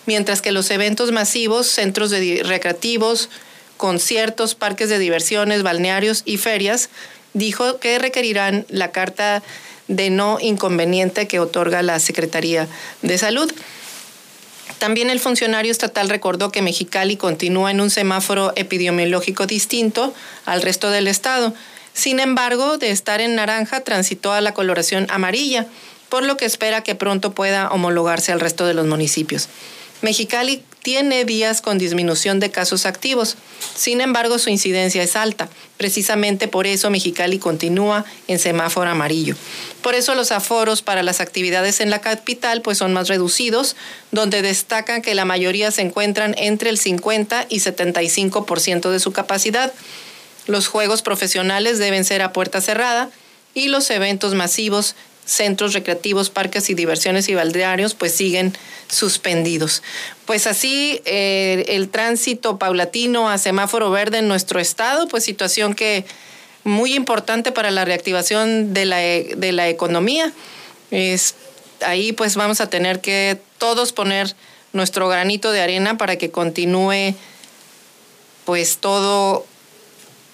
[0.04, 3.28] mientras que los eventos masivos, centros recreativos,
[3.76, 6.90] conciertos, parques de diversiones, balnearios y ferias,
[7.34, 9.42] dijo que requerirán la carta
[9.88, 12.66] de no inconveniente que otorga la Secretaría
[13.02, 13.52] de Salud.
[14.78, 20.12] También el funcionario estatal recordó que Mexicali continúa en un semáforo epidemiológico distinto
[20.44, 21.54] al resto del estado.
[21.94, 25.66] Sin embargo, de estar en naranja transitó a la coloración amarilla,
[26.10, 29.48] por lo que espera que pronto pueda homologarse al resto de los municipios.
[30.02, 33.36] Mexicali tiene días con disminución de casos activos.
[33.74, 35.48] Sin embargo, su incidencia es alta.
[35.78, 39.34] Precisamente por eso Mexicali continúa en semáforo amarillo.
[39.82, 43.74] Por eso los aforos para las actividades en la capital pues son más reducidos,
[44.12, 49.72] donde destacan que la mayoría se encuentran entre el 50 y 75% de su capacidad.
[50.46, 53.10] Los juegos profesionales deben ser a puerta cerrada
[53.54, 54.94] y los eventos masivos
[55.26, 58.56] centros recreativos, parques y diversiones y balnearios pues siguen
[58.88, 59.82] suspendidos.
[60.24, 66.06] Pues así eh, el tránsito paulatino a semáforo verde en nuestro estado, pues situación que
[66.64, 70.32] muy importante para la reactivación de la, de la economía.
[70.90, 71.34] Es,
[71.84, 74.34] ahí pues vamos a tener que todos poner
[74.72, 77.14] nuestro granito de arena para que continúe
[78.44, 79.44] pues todo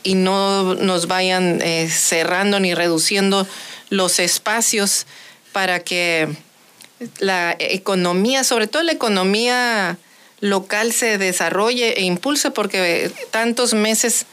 [0.03, 3.47] y no nos vayan eh, cerrando ni reduciendo
[3.93, 5.07] los espacios
[5.53, 6.27] para que
[7.19, 9.99] la economía, sobre todo la economía
[10.41, 14.25] local, se desarrolle e impulse, porque tantos meses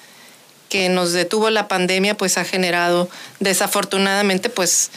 [0.69, 3.10] que nos detuvo la pandemia, pues ha generado
[3.41, 4.91] desafortunadamente pues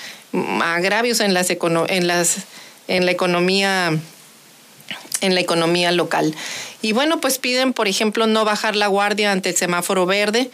[0.63, 2.37] agravios en las, en las
[2.87, 3.99] en la economía
[5.23, 6.37] en la economía local.
[6.83, 10.51] Y bueno, pues piden, por ejemplo, no bajar la guardia ante el semáforo verde,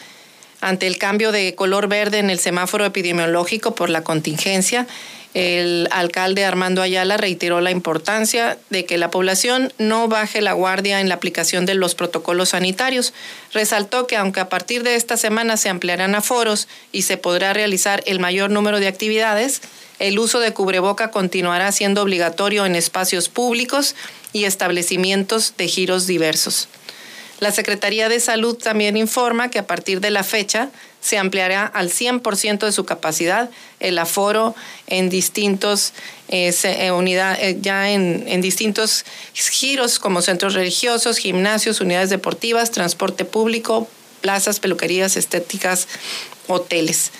[0.61, 4.87] ante el cambio de color verde en el semáforo epidemiológico por la contingencia,
[5.35, 11.01] el alcalde Armando Ayala reiteró la importancia de que la población no baje la guardia
[11.01, 13.12] en la aplicación de los protocolos sanitarios.
[13.53, 18.03] Resaltó que aunque a partir de esta semana se ampliarán aforos y se podrá realizar
[18.07, 19.61] el mayor número de actividades,
[19.99, 23.94] el uso de cubreboca continuará siendo obligatorio en espacios públicos
[24.33, 26.68] y establecimientos de giros diversos.
[27.40, 30.70] La Secretaría de Salud también informa que a partir de la fecha
[31.01, 33.48] se ampliará al 100% de su capacidad
[33.79, 34.57] el aforo
[34.88, 35.92] en distintos
[36.29, 43.24] eh, eh, eh, ya en, en, distintos giros como centros religiosos, gimnasios, unidades deportivas, transporte
[43.24, 43.88] público,
[44.20, 45.87] plazas, peluquerías, estéticas,
[46.48, 47.12] hoteles.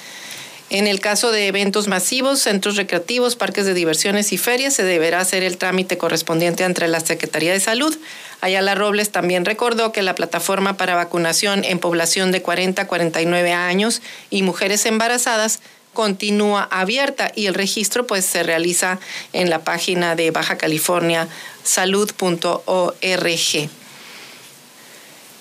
[0.71, 5.21] En el caso de eventos masivos, centros recreativos, parques de diversiones y ferias, se deberá
[5.21, 7.97] hacer el trámite correspondiente entre la Secretaría de Salud.
[8.43, 13.53] Ayala Robles también recordó que la plataforma para vacunación en población de 40 a 49
[13.53, 15.61] años y mujeres embarazadas
[15.95, 19.01] continúa abierta y el registro pues se realiza
[19.33, 21.29] en la página de Baja California
[21.65, 23.01] salud.org.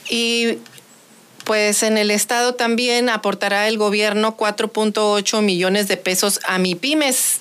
[0.09, 0.57] Y
[1.47, 7.39] Pues en el estado también aportará el gobierno 4.8 millones de pesos a MIPIMES,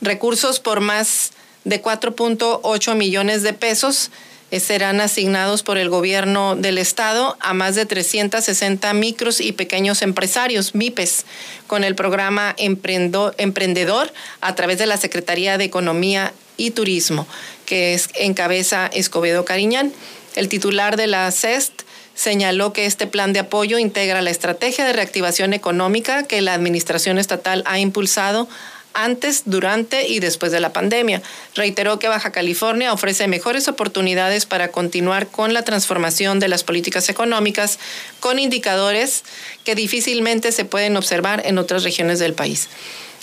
[0.00, 1.30] recursos por más
[1.62, 4.10] de 4.8 millones de pesos
[4.50, 10.02] eh, serán asignados por el gobierno del estado a más de 360 micros y pequeños
[10.02, 11.26] empresarios, MIPES,
[11.68, 17.28] con el programa Emprendedor a través de la Secretaría de Economía y Turismo,
[17.66, 19.92] que es, encabeza Escobedo Cariñán.
[20.34, 21.85] El titular de la CEST
[22.16, 27.18] señaló que este plan de apoyo integra la estrategia de reactivación económica que la Administración
[27.18, 28.48] Estatal ha impulsado
[28.96, 31.22] antes, durante y después de la pandemia.
[31.54, 37.08] Reiteró que Baja California ofrece mejores oportunidades para continuar con la transformación de las políticas
[37.08, 37.78] económicas
[38.20, 39.22] con indicadores
[39.64, 42.68] que difícilmente se pueden observar en otras regiones del país.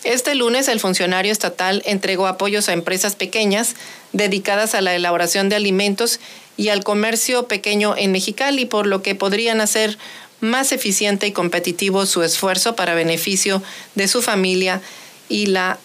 [0.04, 3.76] Este lunes el funcionario estatal entregó apoyos a empresas pequeñas
[4.12, 6.20] dedicadas a la elaboración de alimentos
[6.58, 9.98] y al comercio pequeño en Mexicali, por lo que podrían hacer
[10.42, 13.64] más eficiente y competitivo su esfuerzo para beneficio
[13.96, 14.82] de su familia
[15.30, 15.80] y, la,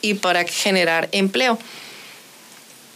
[0.00, 1.58] y para generar empleo.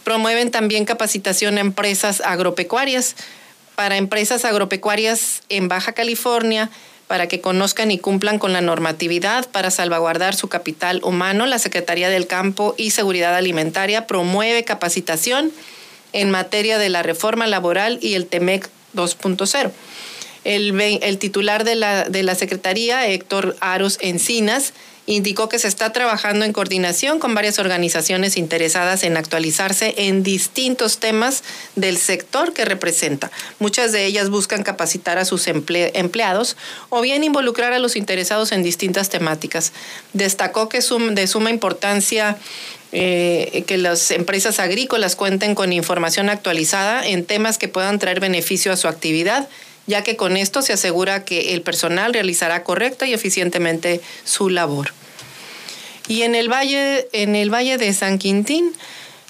[0.03, 3.15] Promueven también capacitación a empresas agropecuarias.
[3.75, 6.71] Para empresas agropecuarias en Baja California,
[7.09, 12.07] para que conozcan y cumplan con la normatividad para salvaguardar su capital humano, la Secretaría
[12.07, 15.51] del Campo y Seguridad Alimentaria promueve capacitación
[16.13, 19.71] en materia de la reforma laboral y el TEMEC 2.0.
[20.43, 24.73] El, el, titular de la, de la Secretaría, Héctor Aros Encinas,
[25.09, 30.99] indicó que se está trabajando en coordinación con varias organizaciones interesadas en actualizarse en distintos
[30.99, 31.43] temas
[31.75, 33.31] del sector que representa.
[33.57, 36.57] Muchas de ellas buscan capacitar a sus empleados
[36.89, 39.73] o bien involucrar a los interesados en distintas temáticas.
[40.13, 42.37] Destacó que es de suma importancia
[42.91, 48.71] eh, que las empresas agrícolas cuenten con información actualizada en temas que puedan traer beneficio
[48.71, 49.49] a su actividad
[49.87, 54.91] ya que con esto se asegura que el personal realizará correcta y eficientemente su labor.
[56.09, 58.73] Y en el valle, en el valle de San Quintín,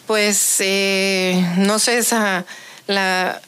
[0.07, 2.45] pues eh, no sé, esa,
[2.87, 3.41] la,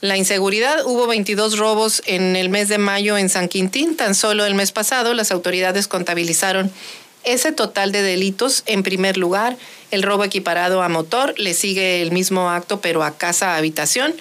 [0.00, 0.86] la inseguridad.
[0.86, 3.94] Hubo 22 robos en el mes de mayo en San Quintín.
[3.94, 6.72] Tan solo el mes pasado las autoridades contabilizaron
[7.24, 8.62] ese total de delitos.
[8.64, 9.58] En primer lugar,
[9.90, 11.34] el robo equiparado a motor.
[11.36, 14.14] Le sigue el mismo acto, pero a casa-habitación.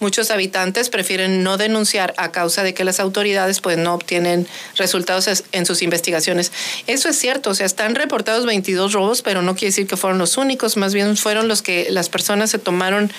[0.00, 5.44] Muchos habitantes prefieren no denunciar a causa de que las autoridades pues no obtienen resultados
[5.52, 6.52] en sus investigaciones.
[6.86, 10.18] Eso es cierto, o sea, están reportados 22 robos, pero no quiere decir que fueron
[10.18, 13.12] los únicos, más bien fueron los que las personas se tomaron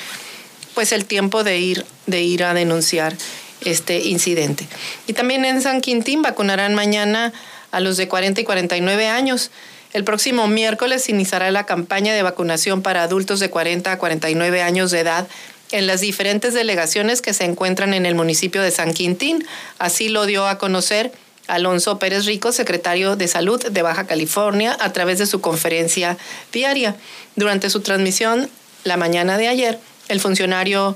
[0.74, 3.15] pues el tiempo de ir de ir a denunciar
[3.63, 4.67] este incidente.
[5.06, 7.32] Y también en San Quintín vacunarán mañana
[7.72, 9.52] a los de 40 y 49 años.
[9.94, 14.89] El próximo miércoles iniciará la campaña de vacunación para adultos de 40 a 49 años
[14.91, 15.28] de edad
[15.72, 19.46] en las diferentes delegaciones que se encuentran en el municipio de San Quintín.
[19.80, 21.12] Así lo dio a conocer
[21.48, 26.18] Alonso Pérez Rico, secretario de Salud de Baja California, a través de su conferencia
[26.52, 26.96] diaria.
[27.36, 28.50] Durante su transmisión
[28.84, 30.96] la mañana de ayer, el funcionario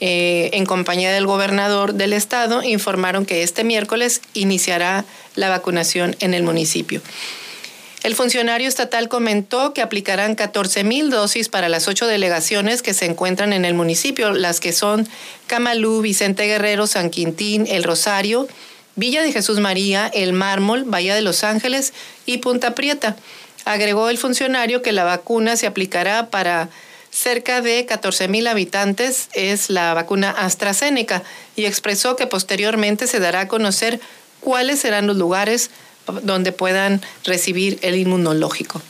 [0.00, 5.04] eh, en compañía del gobernador del estado informaron que este miércoles iniciará
[5.34, 7.02] la vacunación en el municipio.
[8.02, 13.04] El funcionario estatal comentó que aplicarán 14 mil dosis para las ocho delegaciones que se
[13.04, 15.06] encuentran en el municipio, las que son
[15.46, 18.48] Camalú, Vicente Guerrero, San Quintín, El Rosario,
[18.96, 21.92] Villa de Jesús María, El Mármol, Bahía de Los Ángeles
[22.24, 23.16] y Punta Prieta.
[23.66, 26.70] Agregó el funcionario que la vacuna se aplicará para
[27.10, 31.22] cerca de 14 mil habitantes, es la vacuna AstraZeneca,
[31.54, 34.00] y expresó que posteriormente se dará a conocer
[34.40, 35.70] cuáles serán los lugares
[36.22, 38.80] donde puedan recibir el inmunológico.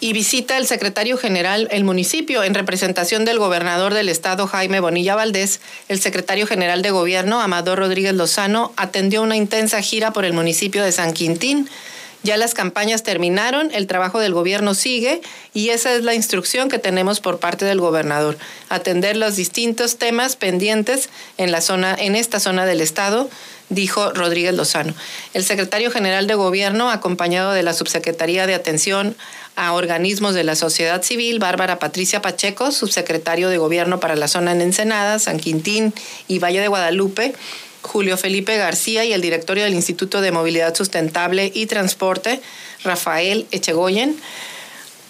[0.00, 5.14] Y visita el secretario general el municipio en representación del gobernador del estado Jaime Bonilla
[5.14, 5.60] Valdés.
[5.88, 10.84] El secretario general de gobierno Amador Rodríguez Lozano atendió una intensa gira por el municipio
[10.84, 11.70] de San Quintín.
[12.24, 15.20] Ya las campañas terminaron, el trabajo del gobierno sigue
[15.52, 18.38] y esa es la instrucción que tenemos por parte del gobernador,
[18.70, 23.28] atender los distintos temas pendientes en la zona en esta zona del estado
[23.68, 24.94] dijo Rodríguez Lozano.
[25.32, 29.16] El secretario general de Gobierno, acompañado de la Subsecretaría de Atención
[29.56, 34.52] a Organismos de la Sociedad Civil, Bárbara Patricia Pacheco, subsecretario de Gobierno para la zona
[34.52, 35.94] en Ensenada, San Quintín
[36.28, 37.34] y Valle de Guadalupe,
[37.82, 42.40] Julio Felipe García y el directorio del Instituto de Movilidad Sustentable y Transporte,
[42.82, 44.16] Rafael Echegoyen,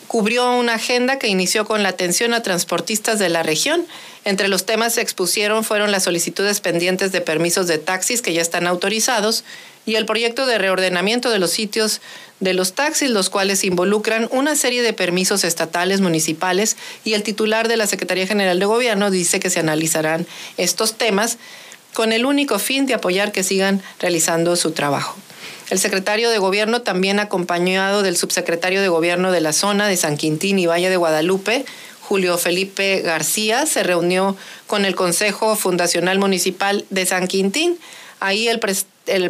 [0.09, 3.86] cubrió una agenda que inició con la atención a transportistas de la región
[4.25, 8.33] entre los temas que se expusieron fueron las solicitudes pendientes de permisos de taxis que
[8.33, 9.45] ya están autorizados
[9.87, 12.01] y el proyecto de reordenamiento de los sitios
[12.41, 17.68] de los taxis, los cuales involucran una serie de permisos estatales, municipales, y el titular
[17.68, 21.39] de la Secretaría General de Gobierno dice que se analizarán estos temas
[21.93, 25.16] con el único fin de apoyar que sigan realizando su trabajo.
[25.70, 30.16] El secretario de Gobierno, también acompañado del subsecretario de Gobierno de la zona de San
[30.16, 31.64] Quintín y Valle de Guadalupe,
[32.09, 34.36] Julio Felipe García, se reunió
[34.66, 37.78] con el Consejo Fundacional Municipal de San Quintín.
[38.20, 38.61] Ahí el,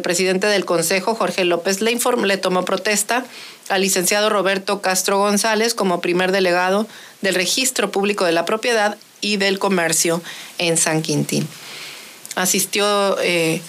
[0.01, 3.25] presidente del Consejo, Jorge López, le, le tomó protesta
[3.69, 6.85] al licenciado Roberto Castro González como primer delegado
[7.21, 10.21] del Registro Público de la Propiedad y del Comercio
[10.57, 11.47] en San Quintín.
[12.35, 13.61] Asistió eh,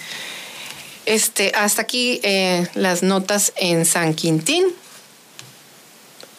[1.05, 4.65] este, hasta aquí eh, las notas en San Quintín.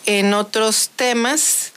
[0.05, 1.73] En otros temas,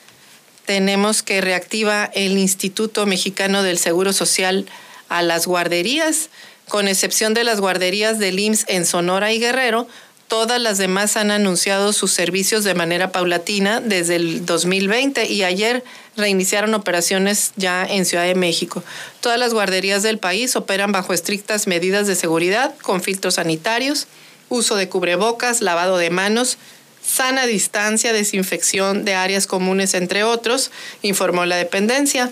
[0.65, 4.65] tenemos que reactiva el Instituto Mexicano del Seguro Social
[5.09, 6.29] a las guarderías,
[6.67, 9.87] con excepción de las guarderías del IMSS en Sonora y Guerrero,
[10.31, 15.83] todas las demás han anunciado sus servicios de manera paulatina desde el 2020 y ayer
[16.15, 18.81] reiniciaron operaciones ya en Ciudad de México.
[19.19, 24.07] Todas las guarderías del país operan bajo estrictas medidas de seguridad, con filtros sanitarios,
[24.47, 26.57] uso de cubrebocas, lavado de manos,
[27.03, 30.71] sana distancia, desinfección de áreas comunes, entre otros,
[31.01, 32.29] informó la dependencia.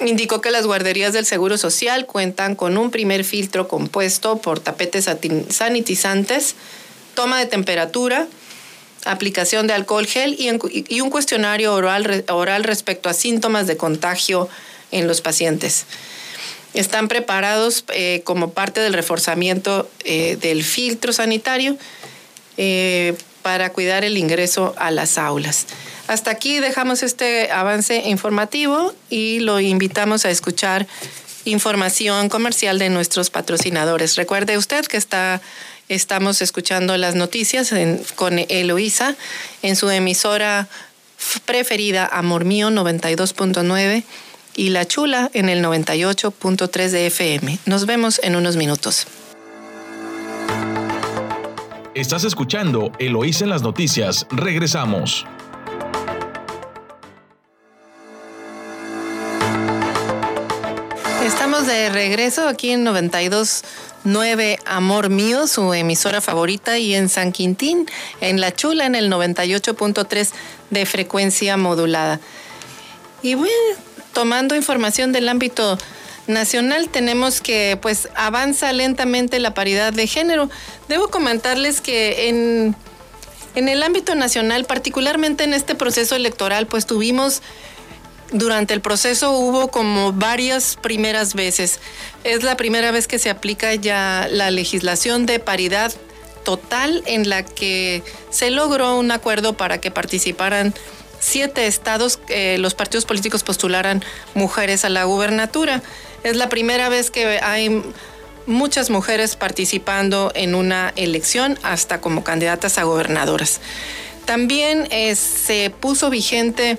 [0.00, 5.08] Indicó que las guarderías del Seguro Social cuentan con un primer filtro compuesto por tapetes
[5.50, 6.56] sanitizantes,
[7.14, 8.26] toma de temperatura,
[9.04, 14.48] aplicación de alcohol gel y, un cuestionario oral, oral respecto a síntomas de contagio
[14.90, 15.86] en los pacientes.
[16.72, 21.76] Están preparados eh, como parte del reforzamiento eh, del filtro sanitario
[22.56, 25.66] eh, para cuidar el ingreso a las aulas.
[26.08, 30.86] Hasta aquí dejamos este avance informativo y lo invitamos a escuchar
[31.44, 34.16] información comercial de nuestros patrocinadores.
[34.16, 35.42] Recuerde usted que está
[35.88, 37.70] Estamos escuchando las noticias
[38.14, 39.16] con Eloísa
[39.60, 40.66] en su emisora
[41.44, 44.02] preferida Amor Mío 92.9
[44.56, 47.58] y La Chula en el 98.3 de FM.
[47.66, 49.06] Nos vemos en unos minutos.
[51.94, 54.26] Estás escuchando Eloísa en las noticias.
[54.32, 55.24] Regresamos.
[61.24, 67.86] Estamos de regreso aquí en 92.9 Amor Mío, su emisora favorita, y en San Quintín,
[68.20, 70.32] en La Chula, en el 98.3
[70.70, 72.18] de frecuencia modulada.
[73.22, 73.54] Y bueno,
[74.12, 75.78] tomando información del ámbito
[76.26, 80.50] nacional, tenemos que pues avanza lentamente la paridad de género.
[80.88, 82.76] Debo comentarles que en,
[83.54, 87.42] en el ámbito nacional, particularmente en este proceso electoral, pues tuvimos
[88.32, 91.78] durante el proceso hubo como varias primeras veces.
[92.24, 95.92] Es la primera vez que se aplica ya la legislación de paridad
[96.44, 100.74] total en la que se logró un acuerdo para que participaran
[101.20, 104.04] siete estados, eh, los partidos políticos postularan
[104.34, 105.82] mujeres a la gubernatura.
[106.24, 107.82] Es la primera vez que hay
[108.46, 113.60] muchas mujeres participando en una elección, hasta como candidatas a gobernadoras.
[114.24, 116.78] También eh, se puso vigente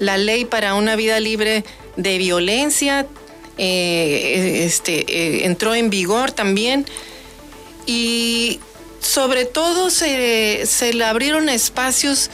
[0.00, 1.64] la ley para una vida libre
[1.96, 3.06] de violencia
[3.58, 6.86] eh, este, eh, entró en vigor también
[7.84, 8.58] y
[9.00, 12.30] sobre todo se, se le abrieron espacios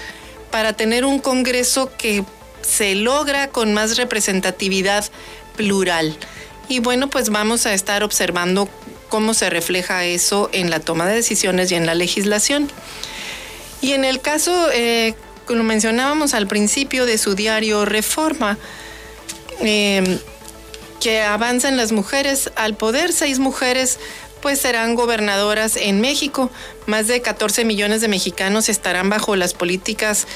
[0.50, 2.24] para tener un Congreso que
[2.62, 5.04] se logra con más representatividad
[5.56, 6.16] plural.
[6.68, 8.68] Y bueno, pues vamos a estar observando
[9.08, 12.68] cómo se refleja eso en la toma de decisiones y en la legislación.
[13.80, 15.14] Y en el caso eh,
[15.48, 18.58] lo mencionábamos al principio de su diario Reforma,
[19.60, 20.18] eh,
[21.00, 23.98] que avanzan las mujeres al poder, seis mujeres
[24.42, 26.50] pues serán gobernadoras en México.
[26.86, 30.26] Más de 14 millones de mexicanos estarán bajo las políticas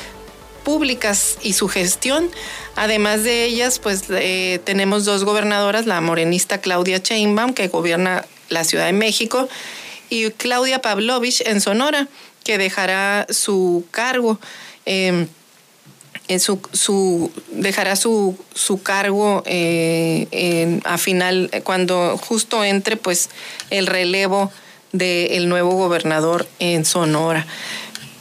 [0.64, 2.30] públicas y su gestión.
[2.76, 8.64] Además de ellas, pues eh, tenemos dos gobernadoras, la morenista Claudia Sheinbaum, que gobierna la
[8.64, 9.48] Ciudad de México,
[10.08, 12.08] y Claudia Pavlovich en Sonora,
[12.44, 14.38] que dejará su cargo.
[14.86, 15.28] Em,
[16.28, 23.30] en su, dejará su, su cargo eh, a final, cuando justo entre pues
[23.70, 24.52] el relevo
[24.92, 27.46] del nuevo gobernador en Sonora.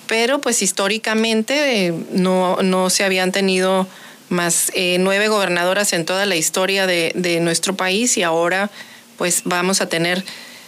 [0.10, 3.88] Pero pues históricamente eh, no, no, se habían tenido
[4.28, 8.70] más eh, nueve gobernadoras en toda la historia de, de, nuestro país y ahora
[9.18, 10.26] pues vamos a tener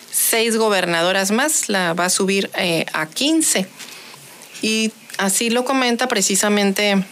[0.09, 2.49] seis gobernadoras más, la va a subir
[2.93, 3.67] a 15.
[4.61, 7.03] Y Así lo comenta precisamente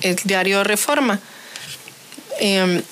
[0.00, 1.20] el diario Reforma.
[2.40, 2.82] Em,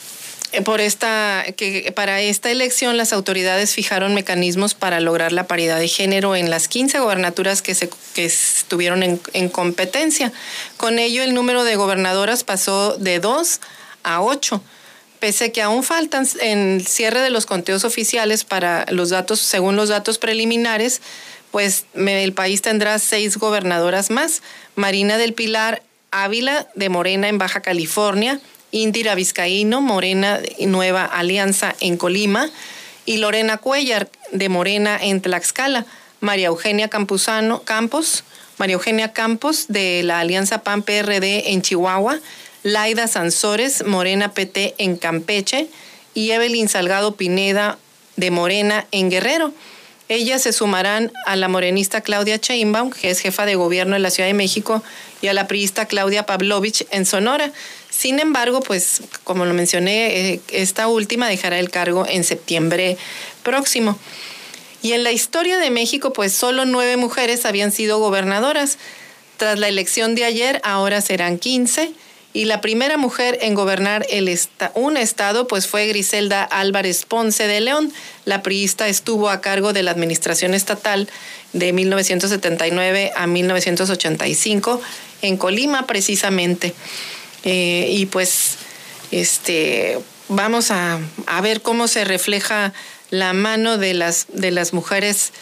[0.62, 5.88] por esta, que para esta elección las autoridades fijaron mecanismos para lograr la paridad de
[5.88, 10.32] género en las 15 gobernaturas que, se, que estuvieron en, en competencia.
[10.76, 13.60] Con ello, el número de gobernadoras pasó de 2
[14.04, 14.62] a 8
[15.24, 19.74] pese que aún faltan en el cierre de los conteos oficiales para los datos, según
[19.74, 21.00] los datos preliminares,
[21.50, 24.42] pues el país tendrá seis gobernadoras más.
[24.74, 28.38] Marina del Pilar Ávila de Morena en Baja California,
[28.74, 32.50] Indira Vizcaíno, Morena Nueva Alianza en Colima,
[33.06, 35.86] y Lorena Cuellar de Morena en Tlaxcala,
[36.18, 38.24] María Eugenia Campuzano, Campos,
[38.58, 42.18] María Eugenia Campos de la Alianza PAN PRD en Chihuahua,
[42.64, 45.68] Laida Sansores, Morena PT en Campeche
[46.12, 47.78] y Evelyn Salgado Pineda
[48.16, 49.52] de Morena en Guerrero.
[50.08, 54.10] Ellas se sumarán a la morenista Claudia Sheinbaum, que es jefa de gobierno en la
[54.10, 54.82] Ciudad de México,
[55.22, 57.52] y a la priista Claudia Pavlovich en Sonora.
[57.96, 62.96] Sin embargo, pues como lo mencioné, eh, esta última dejará el cargo en septiembre
[63.42, 63.98] próximo.
[64.82, 68.78] Y en la historia de México, pues solo nueve mujeres habían sido gobernadoras.
[69.36, 71.92] Tras la elección de ayer, ahora serán 15
[72.32, 74.28] y la primera mujer en gobernar el
[74.74, 77.92] un estado pues fue Griselda Álvarez Ponce de León.
[78.24, 81.08] La priista estuvo a cargo de la administración estatal
[81.52, 84.82] de 1979 a 1985
[85.22, 86.74] en Colima precisamente.
[87.44, 88.56] Eh, y pues
[89.10, 90.98] este vamos a,
[91.42, 92.72] ver cómo se refleja
[93.10, 95.32] la mano de las, de las mujeres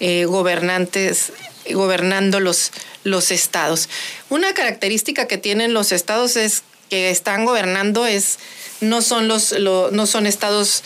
[0.00, 1.32] eh, gobernantes
[1.72, 2.72] gobernando los,
[3.04, 3.88] los estados.
[4.30, 8.38] Una característica que tienen los estados es que están gobernando es
[8.80, 10.82] no son los no son estados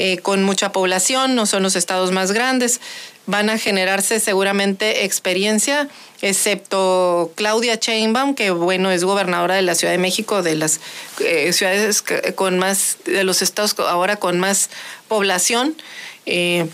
[0.00, 2.80] eh, con mucha población, no son los estados más grandes.
[3.28, 5.90] Van a generarse seguramente experiencia,
[6.22, 10.80] excepto Claudia Sheinbaum, que bueno es gobernadora de la Ciudad de México, de las
[11.20, 12.02] eh, ciudades
[12.36, 14.70] con más, de los estados ahora con más
[15.08, 15.76] población.
[16.24, 16.70] Eh,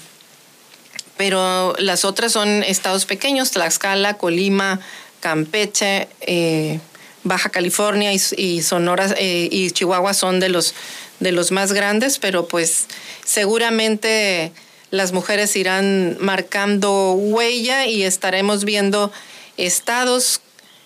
[1.17, 4.79] pero las otras son estados pequeños, Tlaxcala, Colima,
[5.19, 6.79] Campeche, eh,
[7.25, 10.73] Baja California y, Sonora y Chihuahua son de los,
[11.19, 12.87] de los más grandes, pero pues
[13.25, 14.53] seguramente
[14.95, 19.13] las mujeres irán marcando huella y estaremos viendo
[19.57, 20.41] estados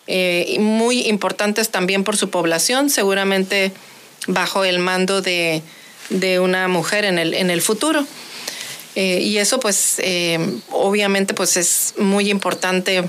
[0.06, 3.72] eh, muy importantes también por su población, seguramente
[4.26, 5.62] bajo el mando de,
[6.10, 8.06] de una mujer en el, en el futuro.
[8.96, 10.38] Eh, y eso pues eh,
[10.70, 13.04] obviamente pues es muy importante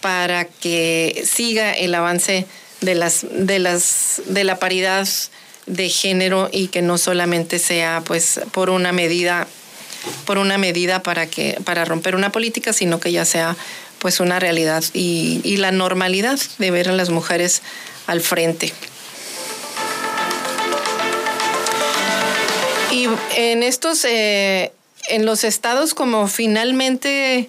[0.00, 2.46] para que siga el avance
[2.80, 5.08] de las de las de la paridad
[5.66, 9.46] de género y que no solamente sea pues por una medida
[10.24, 13.56] por una medida para que para romper una política sino que ya sea
[13.98, 17.62] pues una realidad y, y la normalidad de ver a las mujeres
[18.06, 18.72] al frente.
[22.90, 24.72] Y en estos eh,
[25.08, 27.48] en los estados como finalmente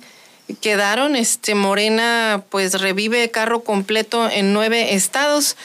[0.61, 5.55] quedaron, este Morena pues revive carro completo en nueve estados.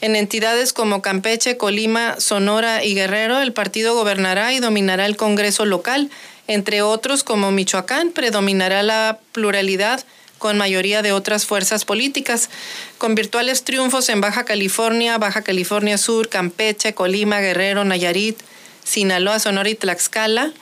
[0.00, 5.64] En entidades como Campeche, Colima, Sonora y Guerrero, el partido gobernará y dominará el Congreso
[5.64, 6.10] local.
[6.48, 10.04] Entre otros, como Michoacán, predominará la pluralidad
[10.38, 12.48] con mayoría de otras fuerzas políticas,
[12.96, 18.38] con virtuales triunfos en Baja California, Baja California Sur, Campeche, Colima, Guerrero, Nayarit,
[18.82, 20.52] Sinaloa, Sonora y Tlaxcala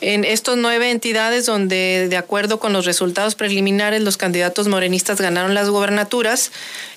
[0.00, 5.54] en estos nueve entidades donde, de acuerdo con los resultados preliminares, los candidatos morenistas ganaron
[5.54, 6.52] las gobernaturas,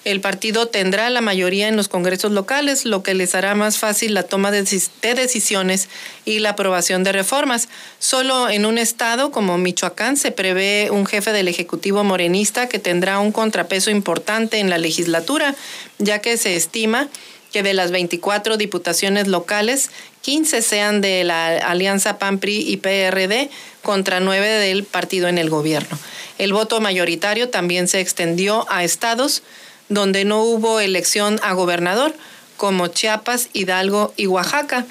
[0.05, 4.13] el partido tendrá la mayoría en los congresos locales, lo que les hará más fácil
[4.13, 4.63] la toma de,
[5.01, 5.87] decisiones
[6.25, 7.69] y la aprobación de reformas.
[7.99, 13.19] Solo en un estado como Michoacán se prevé un jefe del Ejecutivo morenista que tendrá
[13.19, 15.55] un contrapeso importante en la legislatura,
[15.99, 17.07] ya que se estima
[17.51, 19.89] que de las 24 diputaciones locales,
[20.22, 23.49] 15 sean de la alianza PAN-PRI y PRD
[23.82, 25.97] contra 9 del partido en el gobierno.
[26.38, 29.43] El voto mayoritario también se extendió a estados
[29.88, 32.13] donde no hubo elección a gobernador,
[32.57, 34.86] como Chiapas, Hidalgo y Oaxaca.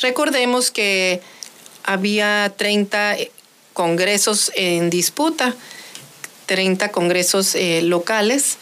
[0.00, 1.20] Recordemos que
[1.84, 3.16] había 30
[3.72, 5.54] congresos en disputa,
[6.46, 8.58] 30 congresos eh, locales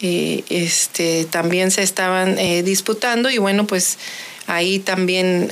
[0.00, 3.96] eh, este, también se estaban eh, disputando y bueno, pues
[4.46, 5.50] ahí también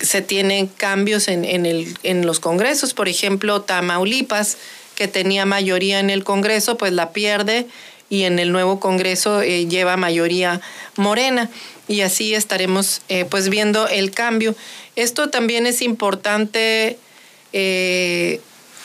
[0.00, 2.94] se tienen cambios en, en, el, en los congresos.
[2.94, 4.56] Por ejemplo, Tamaulipas,
[4.94, 7.66] que tenía mayoría en el Congreso, pues la pierde
[8.10, 10.60] y en el nuevo Congreso eh, lleva mayoría
[10.96, 11.48] morena
[11.88, 14.54] y así estaremos pues viendo el cambio.
[14.96, 16.98] Esto también es importante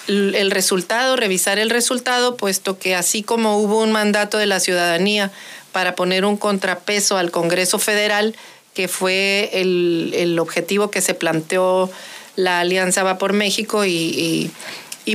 [0.07, 5.31] el resultado, revisar el resultado, puesto que así como hubo un mandato de la ciudadanía
[5.71, 8.35] para poner un contrapeso al Congreso Federal,
[8.77, 11.89] que fue el, objetivo que se planteó
[12.35, 14.51] la Alianza Va por México y,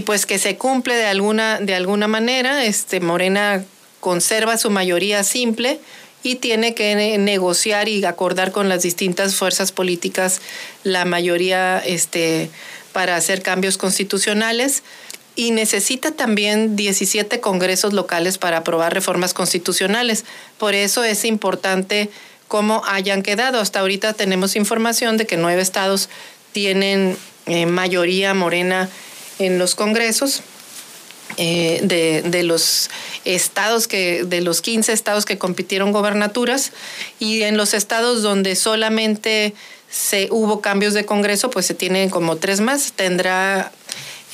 [0.05, 3.65] pues que se cumple de alguna, de alguna manera, este, Morena
[4.01, 5.79] conserva su mayoría simple
[6.25, 10.41] y tiene que negociar y acordar con las distintas fuerzas políticas
[10.83, 12.51] la mayoría este,
[12.93, 14.83] para hacer cambios constitucionales
[15.37, 20.25] y necesita también 17 congresos locales para aprobar reformas constitucionales.
[20.59, 22.11] Por eso es importante
[22.53, 23.61] cómo hayan quedado.
[23.61, 26.11] Hasta ahorita tenemos información de que nueve estados
[26.53, 28.91] tienen eh, mayoría morena
[29.39, 30.43] en los congresos.
[31.39, 32.91] Eh, de, los
[33.25, 36.73] estados que, de los 15 estados que compitieron gobernaturas
[37.19, 39.55] y en los estados donde solamente
[39.89, 43.73] se hubo cambios de congreso, pues se tienen como tres más, tendrá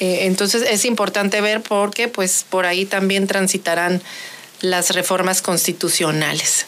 [0.01, 4.03] eh, entonces es importante ver porque pues por ahí también transitarán
[4.61, 6.67] las reformas constitucionales.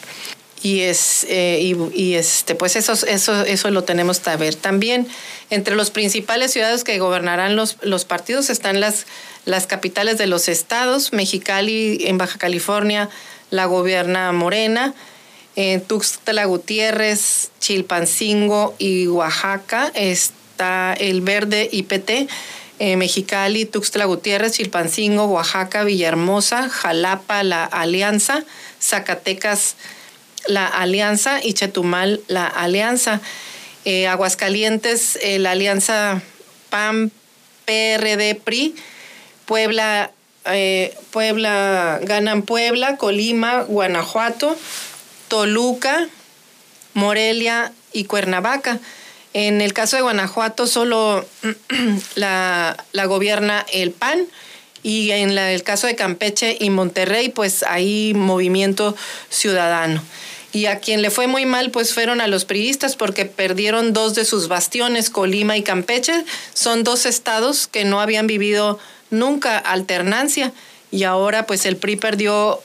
[0.62, 4.54] Y es eh, y, este pues eso, eso eso lo tenemos que ver.
[4.54, 5.08] También
[5.48, 9.06] entre los principales ciudades que gobernarán los, los partidos están las
[9.46, 13.08] las capitales de los estados Mexicali en Baja California
[13.48, 14.94] la gobierna Morena
[15.56, 22.28] en Tuxtla Gutiérrez Chilpancingo y Oaxaca está el Verde IPT
[22.82, 28.42] eh, Mexicali, Tuxtla Gutiérrez, Chilpancingo, Oaxaca, Villahermosa, Jalapa, La Alianza,
[28.80, 29.76] Zacatecas,
[30.46, 33.20] La Alianza y Chetumal, La Alianza.
[33.84, 36.20] Eh, Aguascalientes, eh, la Alianza
[36.68, 37.10] PAN,
[37.64, 38.74] PRD, PRI,
[39.46, 40.10] Puebla,
[41.12, 44.56] Puebla, ganan Puebla, Colima, Guanajuato,
[45.28, 46.08] Toluca,
[46.94, 48.80] Morelia y Cuernavaca.
[49.32, 51.24] En el caso de Guanajuato solo
[52.16, 52.76] la,
[53.06, 54.26] gobierna el PAN
[54.82, 58.96] y en el caso de Campeche y Monterrey pues hay movimiento
[59.28, 60.02] ciudadano.
[60.52, 64.14] Y a quien le fue muy mal pues fueron a los priistas porque perdieron dos
[64.14, 66.24] de sus bastiones, Colima y Campeche.
[66.54, 68.78] Son dos estados que no habían vivido
[69.10, 70.52] nunca alternancia
[70.90, 72.60] y ahora pues el PRI perdió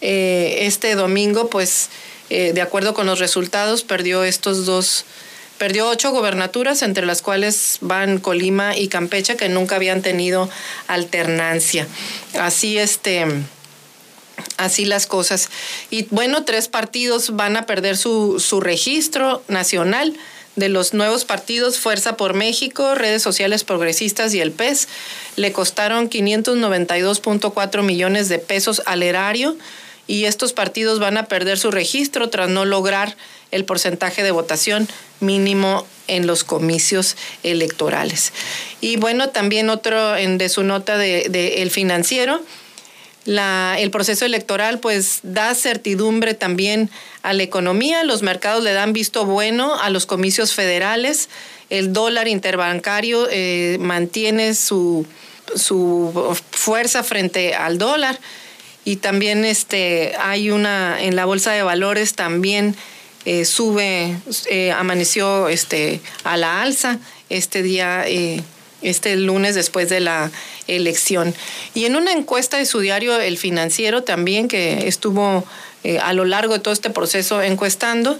[0.00, 1.88] eh, este domingo pues
[2.30, 5.04] eh, de acuerdo con los resultados perdió estos dos
[5.58, 10.48] Perdió ocho gobernaturas, entre las cuales van Colima y Campeche, que nunca habían tenido
[10.86, 11.88] alternancia.
[12.38, 13.26] Así este
[14.56, 15.50] así las cosas.
[15.90, 20.16] Y bueno, tres partidos van a perder su, su, registro nacional
[20.56, 24.88] de los nuevos partidos Fuerza por México, Redes Sociales Progresistas y el PES.
[25.36, 29.56] Le costaron 592.4 millones de pesos al erario
[30.08, 33.16] y estos partidos van a perder su registro tras no lograr
[33.50, 34.88] el porcentaje de votación
[35.20, 38.32] mínimo en los comicios electorales.
[38.80, 42.40] Y bueno, también otro en, de su nota de, El Financiero,
[43.24, 46.90] la, el proceso electoral pues da certidumbre también
[47.22, 51.28] a la economía, los mercados le dan visto bueno a los comicios federales,
[51.70, 55.06] el dólar interbancario eh, mantiene su,
[55.54, 58.18] su fuerza frente al dólar.
[58.84, 62.74] Y también este, hay una en la bolsa de valores también
[63.26, 64.16] eh, sube,
[64.48, 66.98] eh, amaneció este, a la alza.
[67.28, 68.42] Este día, eh,
[68.82, 70.30] este lunes después de la
[70.66, 71.34] elección.
[71.74, 75.44] Y en una encuesta de su diario El Financiero también, que estuvo
[76.02, 78.18] a lo largo de todo este proceso encuestando,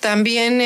[0.00, 0.60] también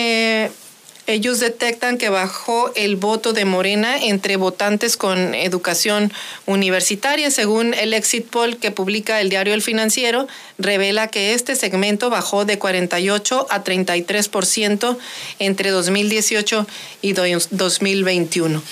[1.11, 6.13] ellos detectan que bajó el voto de Morena entre votantes con educación
[6.47, 7.33] universitaria.
[7.33, 10.29] Según el exit poll que publica el diario El Financiero,
[10.59, 14.99] revela que este segmento bajó de 48 a 33%
[15.41, 16.67] entre 2018
[17.03, 18.63] y 2021.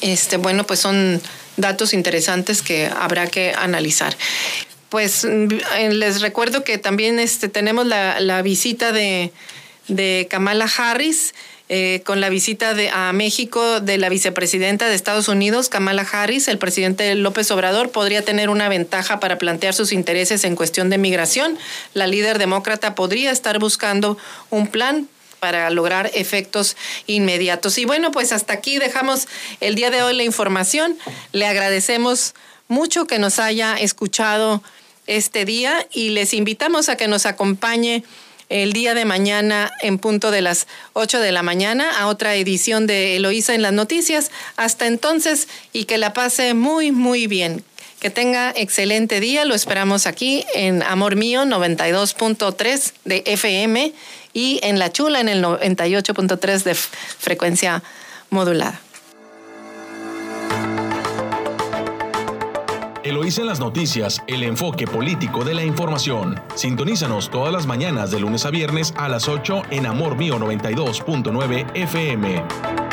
[0.00, 1.20] Este, bueno, pues son
[1.56, 4.16] datos interesantes que habrá que analizar
[4.88, 5.48] pues mm,
[5.90, 9.32] les recuerdo que también este, tenemos la visita de
[9.88, 11.34] de Kamala Harris.
[11.68, 16.48] Eh, con la visita de, a México de la vicepresidenta de Estados Unidos, Kamala Harris,
[16.48, 20.98] el presidente López Obrador podría tener una ventaja para plantear sus intereses en cuestión de
[20.98, 21.56] migración.
[21.94, 24.18] La líder demócrata podría estar buscando
[24.50, 25.08] un plan
[25.42, 26.76] para lograr efectos
[27.08, 27.76] inmediatos.
[27.76, 29.26] Y bueno, pues hasta aquí dejamos
[29.58, 30.96] el día de hoy la información.
[31.32, 32.34] Le agradecemos
[32.68, 34.62] mucho que nos haya escuchado
[35.08, 38.04] este día y les invitamos a que nos acompañe
[38.50, 42.86] el día de mañana en punto de las 8 de la mañana a otra edición
[42.86, 44.30] de Eloísa en las noticias.
[44.56, 47.64] Hasta entonces y que la pase muy, muy bien.
[47.98, 49.44] Que tenga excelente día.
[49.44, 53.92] Lo esperamos aquí en Amor Mío 92.3 de FM
[54.32, 57.82] y en La Chula en el 98.3 de frecuencia
[58.30, 58.80] modulada.
[63.04, 66.40] Eloísa en las noticias, el enfoque político de la información.
[66.54, 71.66] Sintonízanos todas las mañanas de lunes a viernes a las 8 en Amor Mío 92.9
[71.74, 72.91] FM.